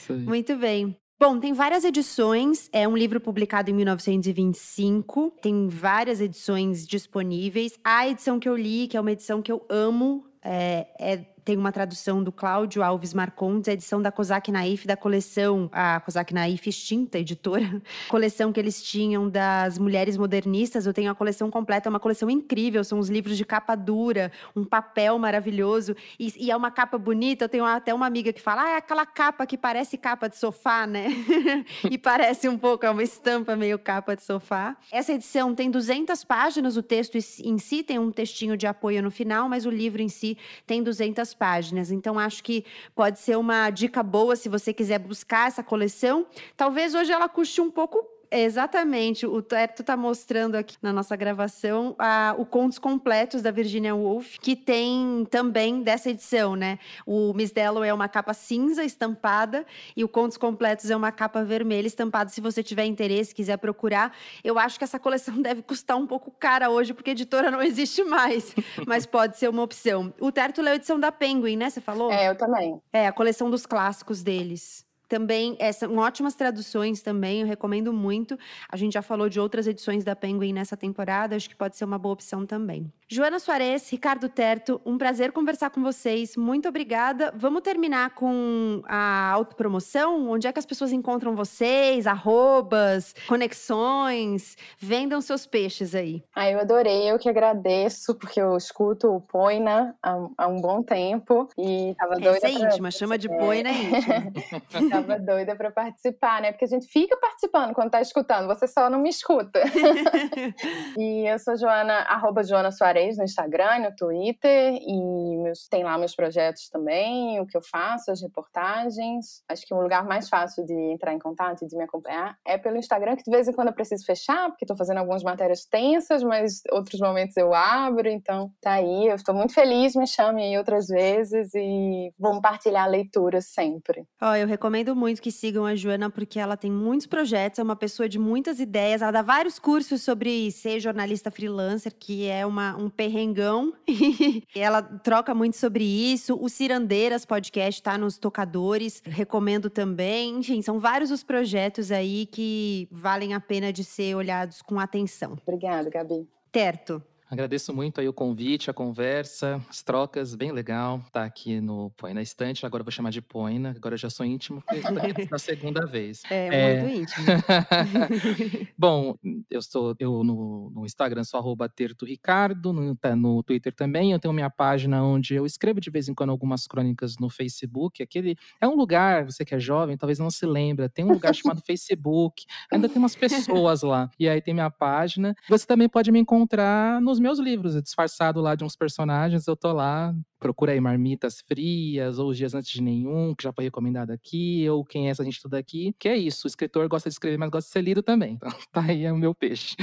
[0.09, 0.97] Muito bem.
[1.23, 2.69] Bom, tem várias edições.
[2.73, 5.33] É um livro publicado em 1925.
[5.41, 7.79] Tem várias edições disponíveis.
[7.85, 11.57] A edição que eu li, que é uma edição que eu amo, é, é tem
[11.57, 16.33] uma tradução do Cláudio Alves Marcondes, a edição da Cosac Naif, da coleção, a Cosac
[16.33, 20.87] Naif extinta, editora, coleção que eles tinham das mulheres modernistas.
[20.87, 24.31] Eu tenho a coleção completa, é uma coleção incrível, são os livros de capa dura,
[24.55, 27.45] um papel maravilhoso, e, e é uma capa bonita.
[27.45, 30.37] Eu tenho até uma amiga que fala, ah, é aquela capa que parece capa de
[30.37, 31.09] sofá, né?
[31.91, 34.77] e parece um pouco, é uma estampa meio capa de sofá.
[34.93, 39.11] Essa edição tem 200 páginas, o texto em si tem um textinho de apoio no
[39.11, 41.91] final, mas o livro em si tem 200 páginas.
[41.91, 42.65] Então, acho que
[42.95, 46.27] pode ser uma dica boa se você quiser buscar essa coleção.
[46.57, 49.27] Talvez hoje ela custe um pouco Exatamente.
[49.27, 54.39] O Terto está mostrando aqui na nossa gravação a, o Contos Completos da Virginia Woolf,
[54.41, 56.79] que tem também dessa edição, né?
[57.05, 61.45] O Miss Dalloway é uma capa cinza estampada e o Contos Completos é uma capa
[61.45, 62.31] vermelha estampada.
[62.31, 66.31] Se você tiver interesse, quiser procurar, eu acho que essa coleção deve custar um pouco
[66.31, 68.55] cara hoje, porque a editora não existe mais,
[68.89, 70.13] mas pode ser uma opção.
[70.19, 71.69] O Terto leu a edição da Penguin, né?
[71.69, 72.11] Você falou?
[72.11, 72.81] É, eu também.
[72.91, 78.39] É, a coleção dos clássicos deles também é, são ótimas traduções também, eu recomendo muito.
[78.67, 81.85] A gente já falou de outras edições da Penguin nessa temporada, acho que pode ser
[81.85, 82.91] uma boa opção também.
[83.07, 86.35] Joana Soares, Ricardo Terto, um prazer conversar com vocês.
[86.35, 87.31] Muito obrigada.
[87.37, 90.31] Vamos terminar com a autopromoção?
[90.31, 92.07] Onde é que as pessoas encontram vocês?
[92.07, 94.57] Arrobas, conexões?
[94.79, 96.25] Vendam seus peixes aí.
[96.35, 100.83] Ah, eu adorei, eu que agradeço, porque eu escuto o Poina há, há um bom
[100.83, 102.39] tempo e tava doida.
[102.39, 104.33] Essa é íntima, chama de Poina é íntima.
[105.03, 106.53] tava doida para participar, né?
[106.53, 109.61] Porque a gente fica participando quando tá escutando, você só não me escuta.
[110.99, 115.99] e eu sou Joana, arroba Joana Soares no Instagram, no Twitter, e meus, tem lá
[115.99, 119.43] meus projetos também, o que eu faço, as reportagens.
[119.49, 122.57] Acho que o lugar mais fácil de entrar em contato e de me acompanhar é
[122.57, 125.65] pelo Instagram, que de vez em quando eu preciso fechar, porque estou fazendo algumas matérias
[125.65, 129.09] tensas, mas outros momentos eu abro, então tá aí.
[129.09, 134.07] Eu estou muito feliz, me chame aí outras vezes e vamos partilhar leituras sempre.
[134.21, 137.63] Ó, oh, eu recomendo muito que sigam a Joana, porque ela tem muitos projetos, é
[137.63, 139.03] uma pessoa de muitas ideias.
[139.03, 143.73] Ela dá vários cursos sobre ser jornalista freelancer, que é uma, um perrengão.
[143.89, 146.39] e ela troca muito sobre isso.
[146.41, 150.39] O Cirandeiras podcast está nos tocadores, recomendo também.
[150.39, 155.37] Enfim, são vários os projetos aí que valem a pena de ser olhados com atenção.
[155.47, 156.27] Obrigada, Gabi.
[156.51, 157.03] Terto.
[157.33, 161.03] Agradeço muito aí o convite, a conversa, as trocas, bem legal.
[161.11, 164.27] Tá aqui no Põe na Estante, agora vou chamar de Põe, agora eu já sou
[164.27, 164.83] íntimo, porque
[165.33, 166.21] na segunda vez.
[166.31, 166.83] É, é...
[166.83, 167.27] muito íntimo.
[168.77, 169.17] Bom,
[169.51, 174.13] eu sou eu no, no Instagram sou arroba Terto Ricardo, no, tá, no Twitter também.
[174.13, 178.03] Eu tenho minha página onde eu escrevo de vez em quando algumas crônicas no Facebook.
[178.03, 181.35] Aquele é um lugar, você que é jovem, talvez não se lembra, tem um lugar
[181.35, 182.45] chamado Facebook.
[182.71, 184.11] Ainda tem umas pessoas lá.
[184.21, 185.35] E aí tem minha página.
[185.49, 189.73] Você também pode me encontrar nos meus livros, disfarçado lá de uns personagens, eu tô
[189.73, 194.11] lá procura aí Marmitas Frias, ou Os Dias Antes de Nenhum, que já foi recomendado
[194.11, 195.95] aqui, ou Quem é essa gente tudo aqui.
[196.01, 198.35] Que é isso, o escritor gosta de escrever, mas gosta de ser lido também.
[198.35, 199.77] Então, tá aí é o meu peixe.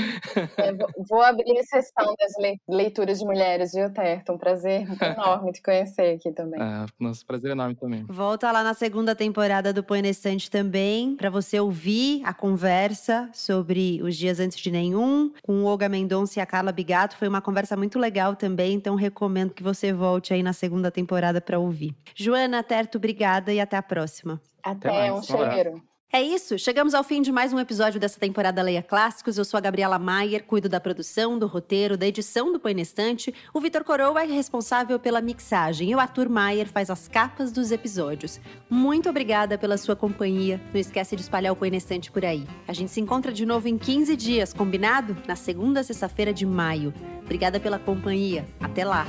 [0.58, 0.74] É,
[1.10, 4.34] vou abrir a sessão das leituras de mulheres, viu, Terto?
[4.34, 6.60] Um prazer enorme te conhecer aqui também.
[6.62, 8.04] Ah, nosso prazer enorme também.
[8.10, 14.02] Volta lá na segunda temporada do Põe Estante também, para você ouvir a conversa sobre
[14.04, 17.16] Os Dias Antes de Nenhum, com o Olga Mendonça e a Carla Bigato.
[17.16, 21.40] Foi uma conversa muito legal também, então recomendo que você volte aí na segunda temporada
[21.40, 21.96] para ouvir.
[22.16, 24.42] Joana, Terto, obrigada e até a próxima.
[24.64, 25.82] Até, até um cheiro.
[26.12, 29.38] É isso, chegamos ao fim de mais um episódio dessa temporada Leia Clássicos.
[29.38, 32.82] Eu sou a Gabriela Maier, cuido da produção, do roteiro, da edição do Põe na
[32.82, 33.32] Estante.
[33.54, 37.72] O Vitor Coroa é responsável pela mixagem e o Arthur Maier faz as capas dos
[37.72, 38.42] episódios.
[38.68, 40.60] Muito obrigada pela sua companhia.
[40.74, 42.44] Não esquece de espalhar o Põe na Estante por aí.
[42.68, 45.16] A gente se encontra de novo em 15 dias, combinado?
[45.28, 46.92] Na segunda sexta-feira de maio.
[47.22, 48.48] Obrigada pela companhia.
[48.60, 49.06] Até lá!